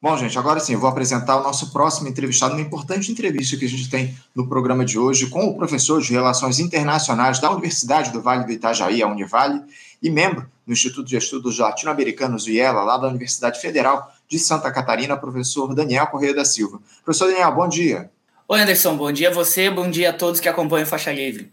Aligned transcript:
Bom, 0.00 0.16
gente, 0.16 0.38
agora 0.38 0.60
sim, 0.60 0.74
eu 0.74 0.78
vou 0.78 0.88
apresentar 0.88 1.40
o 1.40 1.42
nosso 1.42 1.72
próximo 1.72 2.06
entrevistado, 2.06 2.54
uma 2.54 2.62
importante 2.62 3.10
entrevista 3.10 3.56
que 3.56 3.64
a 3.64 3.68
gente 3.68 3.90
tem 3.90 4.16
no 4.32 4.48
programa 4.48 4.84
de 4.84 4.96
hoje 4.96 5.26
com 5.26 5.48
o 5.48 5.56
professor 5.56 6.00
de 6.00 6.12
Relações 6.12 6.60
Internacionais 6.60 7.40
da 7.40 7.50
Universidade 7.50 8.12
do 8.12 8.22
Vale 8.22 8.44
do 8.44 8.52
Itajaí, 8.52 9.02
a 9.02 9.08
Univale, 9.08 9.60
e 10.00 10.08
membro 10.08 10.48
do 10.64 10.72
Instituto 10.72 11.08
de 11.08 11.16
Estudos 11.16 11.58
Latino-Americanos, 11.58 12.46
IELA, 12.46 12.84
lá 12.84 12.96
da 12.96 13.08
Universidade 13.08 13.60
Federal 13.60 14.08
de 14.28 14.38
Santa 14.38 14.70
Catarina, 14.70 15.16
professor 15.16 15.74
Daniel 15.74 16.06
Correia 16.06 16.32
da 16.32 16.44
Silva. 16.44 16.78
Professor 17.04 17.26
Daniel, 17.26 17.52
bom 17.52 17.66
dia. 17.66 18.08
Oi, 18.46 18.60
Anderson, 18.60 18.96
bom 18.96 19.10
dia 19.10 19.30
a 19.30 19.34
você, 19.34 19.68
bom 19.68 19.90
dia 19.90 20.10
a 20.10 20.12
todos 20.12 20.38
que 20.38 20.48
acompanham 20.48 20.86
Faixa 20.86 21.12
Livre. 21.12 21.50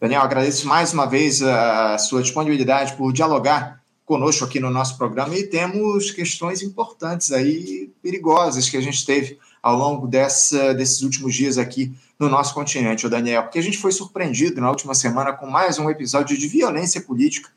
Daniel, 0.00 0.22
agradeço 0.22 0.66
mais 0.66 0.94
uma 0.94 1.04
vez 1.04 1.42
a 1.42 1.98
sua 1.98 2.22
disponibilidade 2.22 2.94
por 2.94 3.12
dialogar 3.12 3.81
conosco 4.04 4.44
aqui 4.44 4.58
no 4.58 4.70
nosso 4.70 4.98
programa 4.98 5.36
e 5.36 5.44
temos 5.46 6.10
questões 6.10 6.62
importantes 6.62 7.32
aí, 7.32 7.90
perigosas, 8.02 8.68
que 8.68 8.76
a 8.76 8.80
gente 8.80 9.04
teve 9.06 9.38
ao 9.62 9.76
longo 9.76 10.06
dessa, 10.06 10.74
desses 10.74 11.02
últimos 11.02 11.34
dias 11.34 11.56
aqui 11.56 11.92
no 12.18 12.28
nosso 12.28 12.52
continente, 12.54 13.06
o 13.06 13.10
Daniel, 13.10 13.44
porque 13.44 13.58
a 13.58 13.62
gente 13.62 13.78
foi 13.78 13.92
surpreendido 13.92 14.60
na 14.60 14.68
última 14.68 14.94
semana 14.94 15.32
com 15.32 15.46
mais 15.46 15.78
um 15.78 15.88
episódio 15.88 16.36
de 16.36 16.48
violência 16.48 17.00
política 17.00 17.48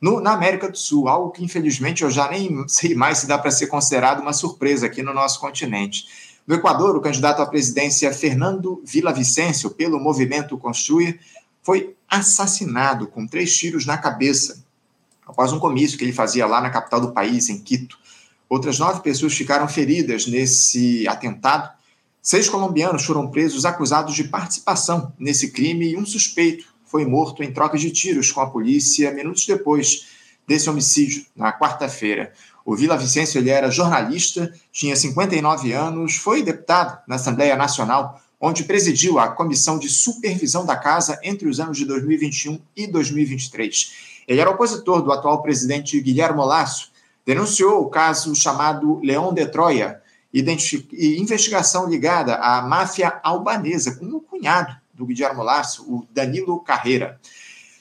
no, 0.00 0.20
na 0.20 0.32
América 0.32 0.68
do 0.68 0.76
Sul, 0.76 1.08
algo 1.08 1.30
que 1.30 1.44
infelizmente 1.44 2.02
eu 2.02 2.10
já 2.10 2.28
nem 2.30 2.66
sei 2.68 2.94
mais 2.94 3.18
se 3.18 3.26
dá 3.26 3.38
para 3.38 3.50
ser 3.50 3.66
considerado 3.66 4.20
uma 4.20 4.32
surpresa 4.32 4.86
aqui 4.86 5.02
no 5.02 5.12
nosso 5.12 5.40
continente. 5.40 6.06
No 6.46 6.54
Equador, 6.54 6.96
o 6.96 7.00
candidato 7.00 7.42
à 7.42 7.46
presidência 7.46 8.12
Fernando 8.12 8.82
Vicencio 8.84 9.70
pelo 9.70 10.00
movimento 10.00 10.56
Construir, 10.56 11.20
foi 11.62 11.94
assassinado 12.08 13.06
com 13.06 13.26
três 13.26 13.54
tiros 13.56 13.84
na 13.84 13.98
cabeça 13.98 14.64
após 15.28 15.52
um 15.52 15.58
comício 15.58 15.98
que 15.98 16.04
ele 16.04 16.12
fazia 16.12 16.46
lá 16.46 16.60
na 16.60 16.70
capital 16.70 17.00
do 17.00 17.12
país, 17.12 17.48
em 17.50 17.58
Quito. 17.58 17.98
Outras 18.48 18.78
nove 18.78 19.00
pessoas 19.00 19.34
ficaram 19.34 19.68
feridas 19.68 20.26
nesse 20.26 21.06
atentado. 21.06 21.70
Seis 22.22 22.48
colombianos 22.48 23.04
foram 23.04 23.28
presos 23.28 23.66
acusados 23.66 24.14
de 24.14 24.24
participação 24.24 25.12
nesse 25.18 25.50
crime 25.50 25.90
e 25.90 25.96
um 25.96 26.06
suspeito 26.06 26.66
foi 26.86 27.04
morto 27.04 27.42
em 27.42 27.52
troca 27.52 27.76
de 27.76 27.90
tiros 27.90 28.32
com 28.32 28.40
a 28.40 28.48
polícia 28.48 29.12
minutos 29.12 29.46
depois 29.46 30.06
desse 30.46 30.70
homicídio, 30.70 31.26
na 31.36 31.52
quarta-feira. 31.52 32.32
O 32.64 32.74
Vila 32.74 32.96
Vicêncio 32.96 33.38
ele 33.38 33.50
era 33.50 33.70
jornalista, 33.70 34.52
tinha 34.72 34.96
59 34.96 35.72
anos, 35.72 36.16
foi 36.16 36.42
deputado 36.42 36.98
na 37.06 37.16
Assembleia 37.16 37.56
Nacional, 37.56 38.20
onde 38.40 38.64
presidiu 38.64 39.18
a 39.18 39.28
Comissão 39.28 39.78
de 39.78 39.88
Supervisão 39.90 40.64
da 40.64 40.76
Casa 40.76 41.18
entre 41.22 41.48
os 41.48 41.60
anos 41.60 41.76
de 41.76 41.84
2021 41.84 42.58
e 42.74 42.86
2023. 42.86 44.07
Ele 44.28 44.42
era 44.42 44.50
opositor 44.50 45.00
do 45.00 45.10
atual 45.10 45.40
presidente 45.40 45.98
Guilherme 46.02 46.44
Lasso, 46.44 46.92
denunciou 47.24 47.80
o 47.80 47.88
caso 47.88 48.34
chamado 48.34 49.00
Leão 49.02 49.32
de 49.32 49.46
Troia, 49.46 50.02
e 50.30 51.18
investigação 51.18 51.88
ligada 51.88 52.36
à 52.36 52.60
máfia 52.60 53.18
albanesa, 53.22 53.96
com 53.96 54.04
o 54.04 54.20
cunhado 54.20 54.76
do 54.92 55.06
Guilherme 55.06 55.42
Lasso, 55.42 55.82
o 55.84 56.06
Danilo 56.10 56.60
Carreira. 56.60 57.18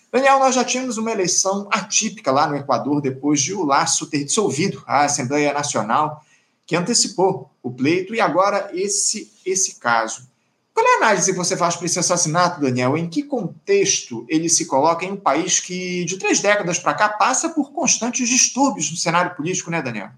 Daniel, 0.09 0.39
nós 0.39 0.56
já 0.56 0.64
tínhamos 0.64 0.98
uma 0.98 1.12
eleição 1.12 1.67
atípica 1.70 2.31
lá 2.31 2.48
no 2.48 2.56
Equador, 2.56 3.02
depois 3.02 3.42
de 3.42 3.54
o 3.54 3.66
Lasso 3.66 4.08
ter 4.08 4.23
dissolvido 4.23 4.82
a 4.88 5.04
Assembleia 5.04 5.52
Nacional, 5.54 6.23
que 6.66 6.78
antecipou 6.78 7.52
o 7.61 7.70
pleito, 7.70 8.16
e 8.16 8.22
agora 8.22 8.70
esse, 8.73 9.30
esse 9.45 9.76
caso. 9.76 10.26
Qual 10.78 10.86
é 10.86 10.94
a 10.94 10.97
análise 10.97 11.31
que 11.31 11.38
você 11.39 11.58
faz 11.58 11.75
para 11.75 11.88
esse 11.88 11.97
assassinato, 11.97 12.61
Daniel? 12.61 12.95
Em 12.95 13.09
que 13.09 13.23
contexto 13.23 14.23
ele 14.30 14.47
se 14.47 14.67
coloca 14.67 15.03
em 15.03 15.14
um 15.14 15.17
país 15.17 15.59
que, 15.59 16.06
de 16.06 16.17
três 16.20 16.39
décadas 16.39 16.78
para 16.78 16.94
cá, 16.94 17.09
passa 17.09 17.50
por 17.50 17.72
constantes 17.72 18.30
distúrbios 18.30 18.92
no 18.92 18.95
cenário 18.95 19.36
político, 19.36 19.72
né, 19.72 19.81
Daniel? 19.81 20.11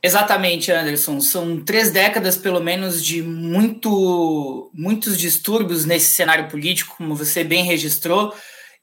Exatamente, 0.00 0.70
Anderson. 0.70 1.20
São 1.20 1.64
três 1.64 1.90
décadas, 1.90 2.36
pelo 2.36 2.60
menos, 2.60 3.04
de 3.04 3.20
muito, 3.24 4.70
muitos 4.72 5.18
distúrbios 5.18 5.84
nesse 5.84 6.14
cenário 6.14 6.48
político, 6.48 6.94
como 6.96 7.16
você 7.16 7.42
bem 7.42 7.64
registrou. 7.64 8.32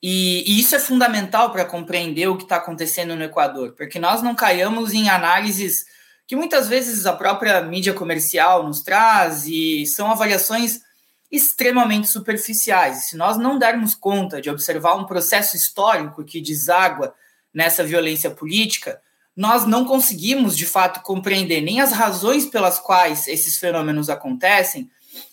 E, 0.03 0.43
e 0.45 0.59
isso 0.59 0.75
é 0.75 0.79
fundamental 0.79 1.49
para 1.49 1.63
compreender 1.63 2.27
o 2.27 2.35
que 2.35 2.43
está 2.43 2.57
acontecendo 2.57 3.15
no 3.15 3.23
Equador, 3.23 3.71
porque 3.71 3.99
nós 3.99 4.21
não 4.21 4.35
caiamos 4.35 4.93
em 4.93 5.07
análises 5.07 5.85
que 6.27 6.35
muitas 6.35 6.67
vezes 6.67 7.05
a 7.05 7.13
própria 7.13 7.61
mídia 7.61 7.93
comercial 7.93 8.67
nos 8.67 8.81
traz 8.81 9.45
e 9.47 9.85
são 9.85 10.11
avaliações 10.11 10.83
extremamente 11.31 12.07
superficiais. 12.07 13.05
Se 13.05 13.17
nós 13.17 13.37
não 13.37 13.57
dermos 13.57 13.95
conta 13.95 14.41
de 14.41 14.49
observar 14.49 14.95
um 14.95 15.05
processo 15.05 15.55
histórico 15.55 16.23
que 16.23 16.41
deságua 16.41 17.13
nessa 17.53 17.83
violência 17.83 18.29
política, 18.29 19.01
nós 19.35 19.65
não 19.65 19.85
conseguimos 19.85 20.55
de 20.55 20.65
fato 20.65 21.01
compreender 21.01 21.61
nem 21.61 21.81
as 21.81 21.91
razões 21.91 22.45
pelas 22.45 22.79
quais 22.79 23.27
esses 23.27 23.57
fenômenos 23.57 24.09
acontecem 24.09 24.89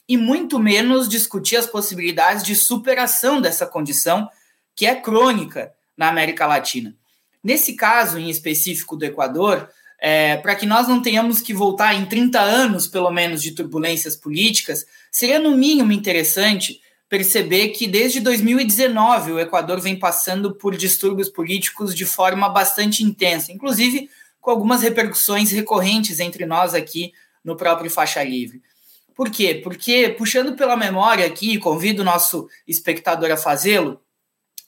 e 0.08 0.16
muito 0.16 0.58
menos 0.58 1.08
discutir 1.08 1.56
as 1.56 1.66
possibilidades 1.66 2.42
de 2.42 2.56
superação 2.56 3.40
dessa 3.40 3.66
condição 3.66 4.28
que 4.74 4.86
é 4.86 4.94
crônica 4.94 5.72
na 5.96 6.08
América 6.08 6.46
Latina. 6.46 6.94
Nesse 7.42 7.74
caso 7.74 8.18
em 8.18 8.30
específico 8.30 8.96
do 8.96 9.04
Equador, 9.04 9.68
é, 10.00 10.36
para 10.36 10.56
que 10.56 10.66
nós 10.66 10.88
não 10.88 11.00
tenhamos 11.00 11.40
que 11.40 11.54
voltar 11.54 11.94
em 11.94 12.04
30 12.06 12.40
anos, 12.40 12.88
pelo 12.88 13.10
menos, 13.10 13.40
de 13.40 13.52
turbulências 13.52 14.16
políticas, 14.16 14.84
seria 15.12 15.38
no 15.38 15.56
mínimo 15.56 15.92
interessante 15.92 16.80
perceber 17.08 17.68
que 17.68 17.86
desde 17.86 18.20
2019 18.20 19.32
o 19.32 19.38
Equador 19.38 19.78
vem 19.78 19.98
passando 19.98 20.54
por 20.54 20.74
distúrbios 20.74 21.28
políticos 21.28 21.94
de 21.94 22.06
forma 22.06 22.48
bastante 22.48 23.04
intensa, 23.04 23.52
inclusive 23.52 24.08
com 24.40 24.50
algumas 24.50 24.80
repercussões 24.80 25.52
recorrentes 25.52 26.18
entre 26.18 26.46
nós 26.46 26.72
aqui 26.72 27.12
no 27.44 27.54
próprio 27.54 27.90
Faixa 27.90 28.24
Livre. 28.24 28.62
Por 29.14 29.30
quê? 29.30 29.60
Porque, 29.62 30.08
puxando 30.16 30.56
pela 30.56 30.74
memória 30.74 31.26
aqui, 31.26 31.58
convido 31.58 32.00
o 32.00 32.04
nosso 32.04 32.48
espectador 32.66 33.30
a 33.30 33.36
fazê-lo, 33.36 34.00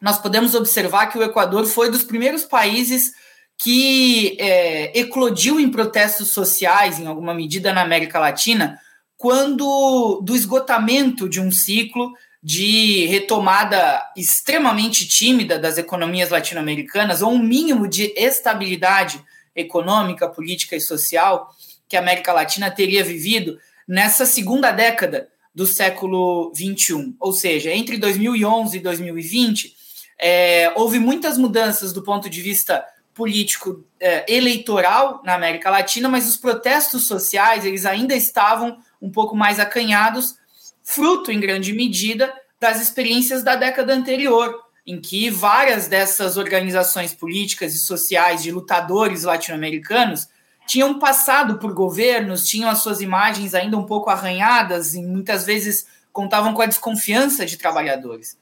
nós 0.01 0.19
podemos 0.19 0.55
observar 0.55 1.07
que 1.07 1.19
o 1.19 1.23
Equador 1.23 1.65
foi 1.65 1.91
dos 1.91 2.05
primeiros 2.05 2.45
países 2.45 3.13
que 3.57 4.37
é, 4.39 4.99
eclodiu 4.99 5.59
em 5.59 5.71
protestos 5.71 6.33
sociais, 6.33 6.99
em 6.99 7.07
alguma 7.07 7.33
medida, 7.33 7.73
na 7.73 7.81
América 7.81 8.19
Latina, 8.19 8.79
quando 9.25 10.21
do 10.23 10.37
esgotamento 10.37 11.27
de 11.31 11.41
um 11.41 11.51
ciclo 11.51 12.13
de 12.43 13.07
retomada 13.07 14.03
extremamente 14.15 15.09
tímida 15.09 15.59
das 15.59 15.79
economias 15.79 16.29
latino-americanas, 16.29 17.23
ou 17.23 17.33
um 17.33 17.39
mínimo 17.39 17.89
de 17.89 18.13
estabilidade 18.19 19.25
econômica, 19.57 20.29
política 20.29 20.77
e 20.77 20.81
social 20.81 21.49
que 21.89 21.97
a 21.97 22.01
América 22.01 22.35
Latina 22.35 22.71
teria 22.71 23.03
vivido 23.03 23.59
nessa 23.89 24.27
segunda 24.27 24.71
década 24.71 25.31
do 25.55 25.67
século 25.67 26.53
XXI. 26.55 27.15
Ou 27.19 27.33
seja, 27.33 27.71
entre 27.71 27.97
2011 27.97 28.77
e 28.77 28.81
2020, 28.81 29.75
é, 30.19 30.71
houve 30.77 30.99
muitas 30.99 31.39
mudanças 31.39 31.95
do 31.95 32.03
ponto 32.03 32.29
de 32.29 32.43
vista 32.43 32.85
político 33.15 33.87
é, 33.99 34.31
eleitoral 34.31 35.23
na 35.25 35.35
América 35.35 35.71
Latina, 35.71 36.11
mas 36.11 36.29
os 36.29 36.37
protestos 36.37 37.07
sociais 37.07 37.65
eles 37.65 37.87
ainda 37.87 38.15
estavam 38.15 38.77
um 39.01 39.11
pouco 39.11 39.37
mais 39.37 39.61
acanhados, 39.61 40.37
fruto 40.83 41.31
em 41.31 41.41
grande 41.41 41.73
medida 41.73 42.33
das 42.61 42.81
experiências 42.81 43.43
da 43.43 43.57
década 43.57 43.95
anterior, 43.95 44.59
em 44.87 45.01
que 45.01 45.31
várias 45.31 45.89
dessas 45.89 46.37
organizações 46.37 47.15
políticas 47.15 47.75
e 47.75 47.79
sociais 47.79 48.43
de 48.43 48.51
lutadores 48.51 49.25
latino-americanos 49.25 50.29
tinham 50.67 50.99
passado 50.99 51.59
por 51.59 51.73
governos, 51.73 52.47
tinham 52.47 52.71
as 52.71 52.79
suas 52.79 53.01
imagens 53.01 53.55
ainda 53.55 53.77
um 53.77 53.85
pouco 53.85 54.11
arranhadas 54.11 54.95
e 54.95 55.03
muitas 55.03 55.45
vezes 55.45 55.87
contavam 56.13 56.55
com 56.55 56.63
a 56.63 56.67
desconfiança 56.67 57.45
de 57.45 57.57
trabalhadores. 57.57 58.37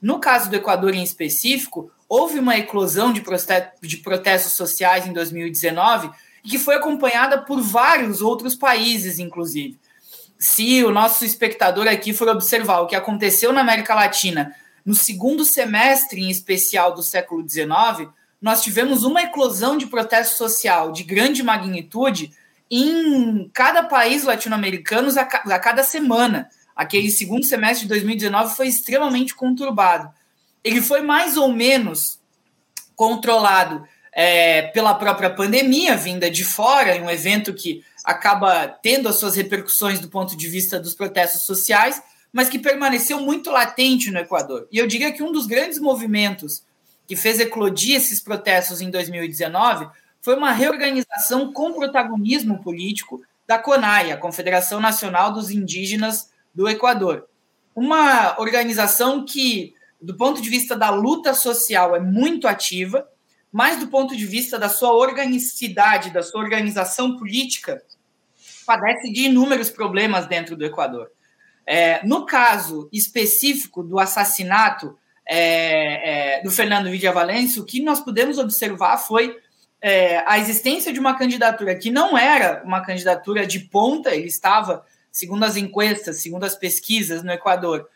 No 0.00 0.18
caso 0.18 0.48
do 0.48 0.56
Equador 0.56 0.94
em 0.94 1.02
específico, 1.02 1.90
houve 2.08 2.38
uma 2.38 2.56
eclosão 2.56 3.12
de, 3.12 3.22
de 3.82 3.96
protestos 3.98 4.52
sociais 4.52 5.06
em 5.06 5.12
2019 5.12 6.10
e 6.44 6.48
que 6.48 6.58
foi 6.58 6.76
acompanhada 6.76 7.38
por 7.42 7.60
vários 7.60 8.22
outros 8.22 8.54
países, 8.54 9.18
inclusive. 9.18 9.78
Se 10.38 10.84
o 10.84 10.90
nosso 10.90 11.24
espectador 11.24 11.88
aqui 11.88 12.12
for 12.12 12.28
observar 12.28 12.80
o 12.80 12.86
que 12.86 12.94
aconteceu 12.94 13.52
na 13.52 13.60
América 13.60 13.94
Latina 13.94 14.54
no 14.84 14.94
segundo 14.94 15.44
semestre, 15.44 16.22
em 16.22 16.30
especial 16.30 16.94
do 16.94 17.02
século 17.02 17.46
XIX, 17.46 18.08
nós 18.40 18.62
tivemos 18.62 19.02
uma 19.02 19.22
eclosão 19.22 19.76
de 19.76 19.86
protesto 19.86 20.36
social 20.36 20.92
de 20.92 21.02
grande 21.02 21.42
magnitude 21.42 22.32
em 22.70 23.50
cada 23.52 23.82
país 23.82 24.24
latino-americano 24.24 25.10
a 25.18 25.58
cada 25.58 25.82
semana. 25.82 26.48
Aquele 26.76 27.10
segundo 27.10 27.44
semestre 27.44 27.82
de 27.82 27.88
2019 27.88 28.54
foi 28.54 28.68
extremamente 28.68 29.34
conturbado 29.34 30.12
ele 30.68 30.82
foi 30.82 31.02
mais 31.02 31.36
ou 31.36 31.52
menos 31.52 32.18
controlado 32.94 33.86
é, 34.20 34.62
pela 34.62 34.94
própria 34.94 35.30
pandemia 35.30 35.96
vinda 35.96 36.28
de 36.28 36.44
fora, 36.44 36.96
em 36.96 37.02
um 37.02 37.08
evento 37.08 37.54
que 37.54 37.84
acaba 38.02 38.66
tendo 38.66 39.08
as 39.08 39.14
suas 39.14 39.36
repercussões 39.36 40.00
do 40.00 40.08
ponto 40.08 40.36
de 40.36 40.48
vista 40.48 40.80
dos 40.80 40.92
protestos 40.92 41.42
sociais, 41.42 42.02
mas 42.32 42.48
que 42.48 42.58
permaneceu 42.58 43.20
muito 43.20 43.48
latente 43.48 44.10
no 44.10 44.18
Equador. 44.18 44.66
E 44.72 44.78
eu 44.78 44.88
diria 44.88 45.12
que 45.12 45.22
um 45.22 45.30
dos 45.30 45.46
grandes 45.46 45.78
movimentos 45.78 46.64
que 47.06 47.14
fez 47.14 47.38
eclodir 47.38 47.94
esses 47.94 48.20
protestos 48.20 48.80
em 48.80 48.90
2019 48.90 49.86
foi 50.20 50.34
uma 50.34 50.50
reorganização 50.50 51.52
com 51.52 51.72
protagonismo 51.72 52.60
político 52.60 53.22
da 53.46 53.56
CONAI, 53.56 54.10
a 54.10 54.16
Confederação 54.16 54.80
Nacional 54.80 55.32
dos 55.32 55.48
Indígenas 55.48 56.28
do 56.52 56.68
Equador. 56.68 57.28
Uma 57.72 58.34
organização 58.40 59.24
que, 59.24 59.74
do 60.02 60.16
ponto 60.16 60.42
de 60.42 60.50
vista 60.50 60.74
da 60.74 60.90
luta 60.90 61.34
social, 61.34 61.94
é 61.94 62.00
muito 62.00 62.48
ativa, 62.48 63.06
mas 63.52 63.78
do 63.78 63.88
ponto 63.88 64.16
de 64.16 64.26
vista 64.26 64.58
da 64.58 64.68
sua 64.68 64.92
organicidade, 64.92 66.10
da 66.10 66.22
sua 66.22 66.40
organização 66.40 67.16
política, 67.16 67.82
padece 68.66 69.10
de 69.10 69.22
inúmeros 69.22 69.70
problemas 69.70 70.26
dentro 70.26 70.54
do 70.54 70.64
Equador. 70.64 71.10
É, 71.66 72.04
no 72.06 72.26
caso 72.26 72.88
específico 72.92 73.82
do 73.82 73.98
assassinato 73.98 74.98
é, 75.28 76.38
é, 76.38 76.42
do 76.42 76.50
Fernando 76.50 76.90
Villavalência, 76.90 77.60
o 77.60 77.64
que 77.64 77.82
nós 77.82 78.00
pudemos 78.00 78.38
observar 78.38 78.98
foi 78.98 79.36
é, 79.80 80.22
a 80.26 80.38
existência 80.38 80.92
de 80.92 81.00
uma 81.00 81.16
candidatura 81.16 81.74
que 81.74 81.90
não 81.90 82.16
era 82.16 82.62
uma 82.64 82.82
candidatura 82.82 83.46
de 83.46 83.60
ponta, 83.60 84.14
ele 84.14 84.28
estava, 84.28 84.84
segundo 85.10 85.44
as 85.44 85.56
encuestas, 85.56 86.22
segundo 86.22 86.44
as 86.44 86.54
pesquisas 86.54 87.22
no 87.22 87.32
Equador, 87.32 87.88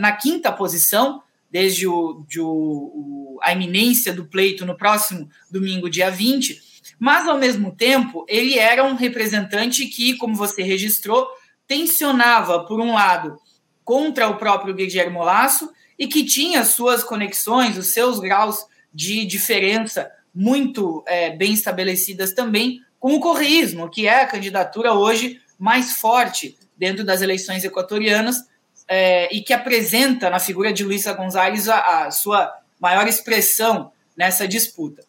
na 0.00 0.10
quinta 0.12 0.50
posição, 0.50 1.22
desde 1.50 1.86
o, 1.86 2.24
de 2.28 2.40
o, 2.40 2.46
o, 2.46 3.38
a 3.42 3.52
iminência 3.52 4.12
do 4.12 4.26
pleito 4.26 4.66
no 4.66 4.76
próximo 4.76 5.28
domingo, 5.50 5.90
dia 5.90 6.10
20, 6.10 6.66
mas, 6.98 7.28
ao 7.28 7.38
mesmo 7.38 7.74
tempo, 7.74 8.24
ele 8.28 8.58
era 8.58 8.84
um 8.84 8.94
representante 8.94 9.86
que, 9.86 10.16
como 10.16 10.34
você 10.34 10.62
registrou, 10.62 11.26
tensionava, 11.66 12.64
por 12.64 12.80
um 12.80 12.94
lado, 12.94 13.38
contra 13.84 14.28
o 14.28 14.36
próprio 14.36 14.74
Guilherme 14.74 15.18
Lasso 15.18 15.70
e 15.98 16.06
que 16.06 16.24
tinha 16.24 16.64
suas 16.64 17.04
conexões, 17.04 17.76
os 17.76 17.88
seus 17.88 18.18
graus 18.18 18.66
de 18.92 19.24
diferença 19.24 20.10
muito 20.34 21.02
é, 21.06 21.30
bem 21.36 21.52
estabelecidas 21.52 22.32
também 22.32 22.80
com 22.98 23.14
o 23.14 23.20
correísmo, 23.20 23.90
que 23.90 24.06
é 24.06 24.22
a 24.22 24.26
candidatura 24.26 24.92
hoje 24.92 25.40
mais 25.58 25.96
forte 25.98 26.56
dentro 26.76 27.04
das 27.04 27.22
eleições 27.22 27.64
equatorianas 27.64 28.44
é, 28.88 29.34
e 29.34 29.42
que 29.42 29.52
apresenta 29.52 30.30
na 30.30 30.38
figura 30.38 30.72
de 30.72 30.84
Luísa 30.84 31.12
Gonzalez 31.12 31.68
a, 31.68 32.04
a, 32.06 32.10
sua 32.10 32.52
maior 32.80 33.06
expressão 33.06 33.92
nessa 34.16 34.46
disputa. 34.46 35.04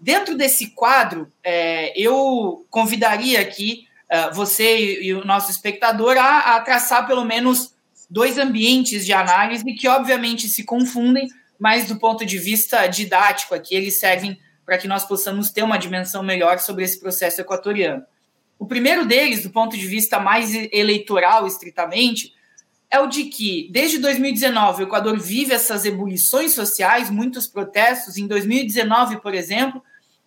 Dentro 0.00 0.36
desse 0.36 0.68
quadro, 0.68 1.30
é, 1.42 1.92
eu 2.00 2.66
convidaria 2.70 3.40
aqui 3.40 3.86
uh, 4.10 4.34
você 4.34 4.78
e, 4.78 5.06
e, 5.06 5.14
o 5.14 5.24
nosso 5.24 5.50
espectador 5.50 6.16
a, 6.18 6.56
a 6.56 6.60
traçar 6.60 7.06
pelo 7.06 7.24
menos 7.24 7.74
dois 8.08 8.38
ambientes 8.38 9.04
de 9.04 9.12
análise 9.12 9.64
que, 9.74 9.88
obviamente, 9.88 10.48
se 10.48 10.64
confundem, 10.64 11.28
mas 11.58 11.86
do 11.86 11.96
ponto 11.96 12.24
de 12.24 12.38
vista 12.38 12.86
didático 12.86 13.54
aqui, 13.54 13.74
eles 13.74 13.98
servem 13.98 14.38
para 14.64 14.78
que 14.78 14.86
nós 14.86 15.04
possamos 15.04 15.50
ter 15.50 15.62
uma 15.62 15.78
dimensão 15.78 16.22
melhor 16.22 16.58
sobre 16.58 16.84
esse 16.84 17.00
processo 17.00 17.40
equatoriano. 17.40 18.04
O 18.58 18.66
primeiro 18.66 19.06
deles, 19.06 19.42
do 19.42 19.50
ponto 19.50 19.76
de 19.76 19.86
vista 19.86 20.18
mais 20.18 20.52
eleitoral, 20.72 21.46
estritamente, 21.46 22.35
é 22.90 23.00
o 23.00 23.06
de 23.06 23.24
que, 23.24 23.68
desde 23.72 23.98
2019, 23.98 24.84
o 24.84 24.86
Equador 24.86 25.18
vive 25.18 25.52
essas 25.52 25.84
ebulições 25.84 26.52
sociais, 26.52 27.10
muitos 27.10 27.46
protestos. 27.46 28.16
Em 28.16 28.26
2019, 28.26 29.20
por 29.20 29.34
exemplo, 29.34 29.82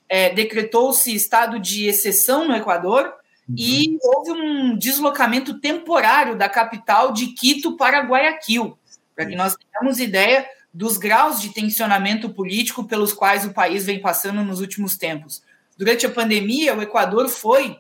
é, 0.08 0.30
decretou-se 0.30 1.14
estado 1.14 1.60
de 1.60 1.88
exceção 1.88 2.48
no 2.48 2.56
Equador, 2.56 3.14
e 3.58 3.98
houve 4.04 4.32
um 4.32 4.78
deslocamento 4.78 5.60
temporário 5.60 6.38
da 6.38 6.48
capital 6.48 7.12
de 7.12 7.28
Quito 7.28 7.76
para 7.76 8.02
Guayaquil, 8.02 8.78
para 9.16 9.26
que 9.26 9.36
nós 9.36 9.56
tenhamos 9.56 10.00
ideia 10.00 10.46
dos 10.72 10.98
graus 10.98 11.42
de 11.42 11.50
tensionamento 11.50 12.30
político 12.30 12.84
pelos 12.84 13.12
quais 13.12 13.46
o 13.46 13.54
país 13.54 13.86
vem 13.86 14.00
passando 14.00 14.44
nos 14.44 14.60
últimos 14.60 14.98
tempos. 14.98 15.42
Durante 15.76 16.06
a 16.06 16.12
pandemia, 16.12 16.76
o 16.76 16.82
Equador 16.82 17.28
foi 17.28 17.80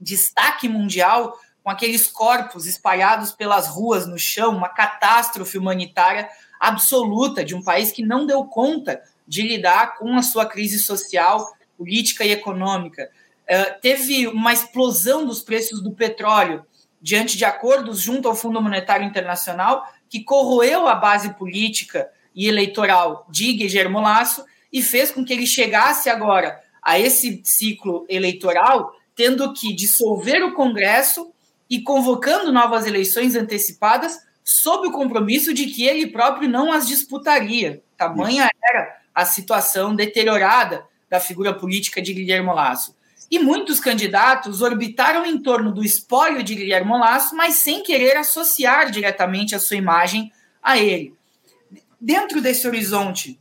destaque 0.00 0.68
mundial 0.68 1.38
com 1.66 1.70
aqueles 1.70 2.06
corpos 2.06 2.64
espalhados 2.64 3.32
pelas 3.32 3.66
ruas, 3.66 4.06
no 4.06 4.16
chão, 4.16 4.56
uma 4.56 4.68
catástrofe 4.68 5.58
humanitária 5.58 6.28
absoluta 6.60 7.44
de 7.44 7.56
um 7.56 7.62
país 7.62 7.90
que 7.90 8.06
não 8.06 8.24
deu 8.24 8.44
conta 8.44 9.02
de 9.26 9.42
lidar 9.42 9.96
com 9.98 10.14
a 10.14 10.22
sua 10.22 10.46
crise 10.46 10.78
social, 10.78 11.44
política 11.76 12.24
e 12.24 12.30
econômica. 12.30 13.10
Eh, 13.48 13.64
teve 13.82 14.28
uma 14.28 14.52
explosão 14.52 15.26
dos 15.26 15.42
preços 15.42 15.82
do 15.82 15.90
petróleo 15.90 16.64
diante 17.02 17.36
de 17.36 17.44
acordos 17.44 18.00
junto 18.00 18.28
ao 18.28 18.36
Fundo 18.36 18.62
Monetário 18.62 19.04
Internacional 19.04 19.92
que 20.08 20.22
corroeu 20.22 20.86
a 20.86 20.94
base 20.94 21.34
política 21.34 22.08
e 22.32 22.46
eleitoral 22.46 23.26
de 23.28 23.52
Guilherme 23.54 24.00
Lasso 24.00 24.44
e 24.72 24.80
fez 24.80 25.10
com 25.10 25.24
que 25.24 25.32
ele 25.32 25.48
chegasse 25.48 26.08
agora 26.08 26.60
a 26.80 26.96
esse 26.96 27.42
ciclo 27.44 28.06
eleitoral 28.08 28.94
tendo 29.16 29.52
que 29.52 29.72
dissolver 29.72 30.44
o 30.44 30.54
Congresso 30.54 31.34
e 31.68 31.80
convocando 31.82 32.52
novas 32.52 32.86
eleições 32.86 33.34
antecipadas 33.34 34.18
sob 34.44 34.88
o 34.88 34.92
compromisso 34.92 35.52
de 35.52 35.66
que 35.66 35.84
ele 35.84 36.06
próprio 36.06 36.48
não 36.48 36.72
as 36.72 36.86
disputaria. 36.86 37.82
Tamanha 37.96 38.48
era 38.62 38.96
a 39.14 39.24
situação 39.24 39.94
deteriorada 39.94 40.84
da 41.10 41.18
figura 41.18 41.52
política 41.52 42.00
de 42.00 42.12
Guilherme 42.12 42.52
Lasso. 42.52 42.94
E 43.28 43.40
muitos 43.40 43.80
candidatos 43.80 44.62
orbitaram 44.62 45.26
em 45.26 45.38
torno 45.38 45.72
do 45.72 45.82
espólio 45.82 46.44
de 46.44 46.54
Guilherme 46.54 46.92
Lasso, 46.92 47.34
mas 47.34 47.56
sem 47.56 47.82
querer 47.82 48.16
associar 48.16 48.90
diretamente 48.90 49.54
a 49.54 49.58
sua 49.58 49.76
imagem 49.76 50.32
a 50.62 50.78
ele. 50.78 51.14
Dentro 52.00 52.40
desse 52.40 52.68
horizonte 52.68 53.40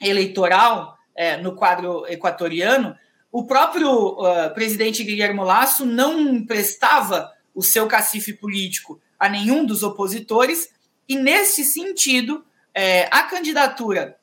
eleitoral, 0.00 0.98
é, 1.14 1.36
no 1.36 1.54
quadro 1.54 2.04
equatoriano, 2.08 2.96
o 3.30 3.44
próprio 3.44 3.90
uh, 3.90 4.52
presidente 4.54 5.04
Guilherme 5.04 5.40
Lasso 5.40 5.86
não 5.86 6.20
emprestava 6.20 7.30
o 7.54 7.62
seu 7.62 7.86
cacife 7.86 8.32
político 8.32 9.00
a 9.18 9.28
nenhum 9.28 9.64
dos 9.64 9.82
opositores, 9.82 10.68
e 11.08 11.16
nesse 11.16 11.64
sentido, 11.64 12.44
é, 12.74 13.08
a 13.10 13.22
candidatura 13.22 14.16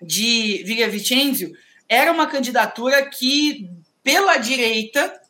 de 0.00 0.62
Vicencio 0.90 1.52
era 1.88 2.10
uma 2.10 2.26
candidatura 2.26 3.04
que 3.06 3.68
pela 4.02 4.36
direita, 4.36 5.20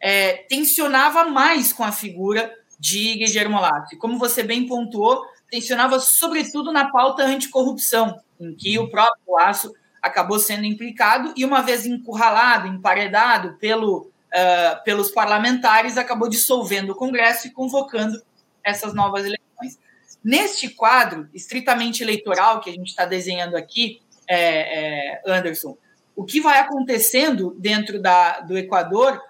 é, 0.00 0.44
tensionava 0.48 1.24
mais 1.24 1.72
com 1.72 1.84
a 1.84 1.92
figura 1.92 2.54
de 2.78 3.14
Guilherme 3.14 3.54
Lasso. 3.54 3.98
Como 3.98 4.18
você 4.18 4.42
bem 4.42 4.66
pontuou, 4.66 5.22
tensionava 5.50 5.98
sobretudo 5.98 6.72
na 6.72 6.90
pauta 6.90 7.24
anticorrupção, 7.24 8.18
em 8.38 8.54
que 8.54 8.78
o 8.78 8.88
próprio 8.88 9.34
Lasso 9.34 9.74
acabou 10.00 10.38
sendo 10.38 10.64
implicado 10.64 11.34
e, 11.36 11.44
uma 11.44 11.60
vez 11.60 11.84
encurralado, 11.84 12.68
emparedado 12.68 13.56
pelo, 13.58 14.10
uh, 14.34 14.82
pelos 14.84 15.10
parlamentares, 15.10 15.96
acabou 15.96 16.28
dissolvendo 16.28 16.90
o 16.90 16.94
Congresso 16.94 17.46
e 17.46 17.50
convocando 17.50 18.20
essas 18.64 18.94
novas 18.94 19.24
eleições. 19.24 19.78
Neste 20.22 20.68
quadro 20.68 21.28
estritamente 21.32 22.02
eleitoral 22.02 22.60
que 22.60 22.70
a 22.70 22.72
gente 22.72 22.88
está 22.88 23.04
desenhando 23.04 23.56
aqui, 23.56 24.00
é, 24.28 25.14
é, 25.16 25.22
Anderson, 25.26 25.76
o 26.14 26.24
que 26.24 26.40
vai 26.40 26.58
acontecendo 26.58 27.56
dentro 27.58 28.00
da, 28.00 28.40
do 28.40 28.56
Equador 28.56 29.20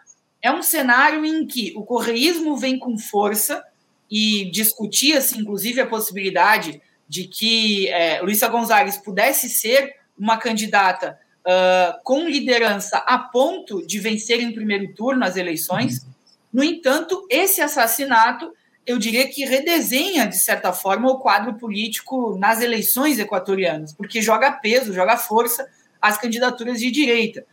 é 0.42 0.50
um 0.50 0.62
cenário 0.62 1.24
em 1.24 1.46
que 1.46 1.72
o 1.76 1.84
correísmo 1.84 2.56
vem 2.56 2.78
com 2.78 2.98
força 2.98 3.64
e 4.10 4.50
discutia-se, 4.50 5.38
inclusive, 5.38 5.80
a 5.80 5.86
possibilidade 5.86 6.82
de 7.08 7.24
que 7.24 7.88
é, 7.88 8.20
Luísa 8.20 8.48
Gonzalez 8.48 8.96
pudesse 8.96 9.48
ser 9.48 9.94
uma 10.18 10.36
candidata 10.36 11.18
uh, 11.50 12.00
com 12.04 12.28
liderança 12.28 12.98
a 12.98 13.18
ponto 13.18 13.84
de 13.84 13.98
vencer 13.98 14.40
em 14.40 14.52
primeiro 14.52 14.94
turno 14.94 15.24
as 15.24 15.36
eleições. 15.36 16.06
No 16.52 16.62
entanto, 16.62 17.26
esse 17.28 17.60
assassinato, 17.60 18.52
eu 18.86 18.98
diria 18.98 19.28
que 19.28 19.44
redesenha, 19.44 20.26
de 20.26 20.38
certa 20.38 20.72
forma, 20.72 21.10
o 21.10 21.18
quadro 21.18 21.54
político 21.54 22.36
nas 22.38 22.60
eleições 22.60 23.18
equatorianas, 23.18 23.92
porque 23.92 24.22
joga 24.22 24.52
peso, 24.52 24.92
joga 24.92 25.16
força 25.16 25.68
as 26.00 26.16
candidaturas 26.16 26.80
de 26.80 26.90
direita. 26.90 27.44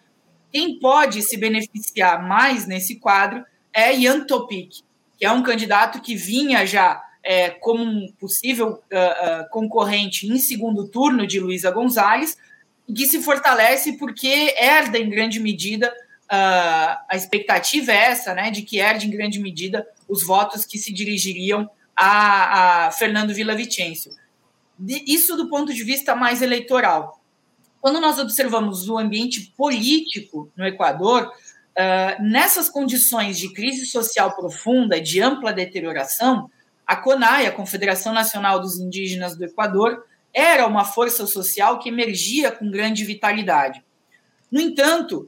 Quem 0.51 0.79
pode 0.79 1.21
se 1.21 1.35
beneficiar 1.35 2.25
mais 2.25 2.65
nesse 2.65 2.95
quadro 2.95 3.43
é 3.73 3.93
Ian 3.93 4.25
Topic, 4.25 4.71
que 5.17 5.25
é 5.25 5.31
um 5.31 5.43
candidato 5.43 6.01
que 6.01 6.15
vinha 6.15 6.65
já 6.65 7.03
é, 7.21 7.49
como 7.49 7.83
um 7.83 8.07
possível 8.17 8.69
uh, 8.69 8.75
uh, 8.75 9.49
concorrente 9.51 10.25
em 10.25 10.37
segundo 10.37 10.87
turno 10.87 11.27
de 11.27 11.39
Luísa 11.41 11.69
Gonzalez, 11.71 12.37
e 12.87 12.93
que 12.93 13.05
se 13.05 13.21
fortalece 13.21 13.93
porque 13.97 14.55
herda 14.57 14.97
em 14.97 15.09
grande 15.09 15.39
medida, 15.39 15.89
uh, 15.89 16.97
a 17.09 17.15
expectativa 17.15 17.91
é 17.91 18.11
essa, 18.11 18.33
né, 18.33 18.49
de 18.49 18.61
que 18.61 18.79
herde 18.79 19.07
em 19.07 19.11
grande 19.11 19.39
medida 19.39 19.85
os 20.07 20.23
votos 20.23 20.65
que 20.65 20.77
se 20.77 20.93
dirigiriam 20.93 21.69
a, 21.95 22.85
a 22.85 22.91
Fernando 22.91 23.33
Villavicencio. 23.33 24.11
Isso 25.05 25.35
do 25.35 25.49
ponto 25.49 25.73
de 25.73 25.83
vista 25.83 26.15
mais 26.15 26.41
eleitoral. 26.41 27.19
Quando 27.81 27.99
nós 27.99 28.19
observamos 28.19 28.87
o 28.87 28.97
ambiente 28.97 29.53
político 29.57 30.51
no 30.55 30.65
Equador, 30.65 31.27
uh, 31.27 32.23
nessas 32.23 32.69
condições 32.69 33.37
de 33.37 33.51
crise 33.53 33.85
social 33.85 34.35
profunda, 34.35 35.01
de 35.01 35.21
ampla 35.21 35.51
deterioração, 35.51 36.49
a 36.85 36.95
CONAI, 36.95 37.47
a 37.47 37.51
Confederação 37.51 38.13
Nacional 38.13 38.61
dos 38.61 38.79
Indígenas 38.79 39.35
do 39.35 39.43
Equador, 39.43 40.05
era 40.37 40.67
uma 40.67 40.85
força 40.85 41.25
social 41.25 41.79
que 41.79 41.89
emergia 41.89 42.51
com 42.51 42.69
grande 42.69 43.03
vitalidade. 43.03 43.83
No 44.51 44.61
entanto, 44.61 45.27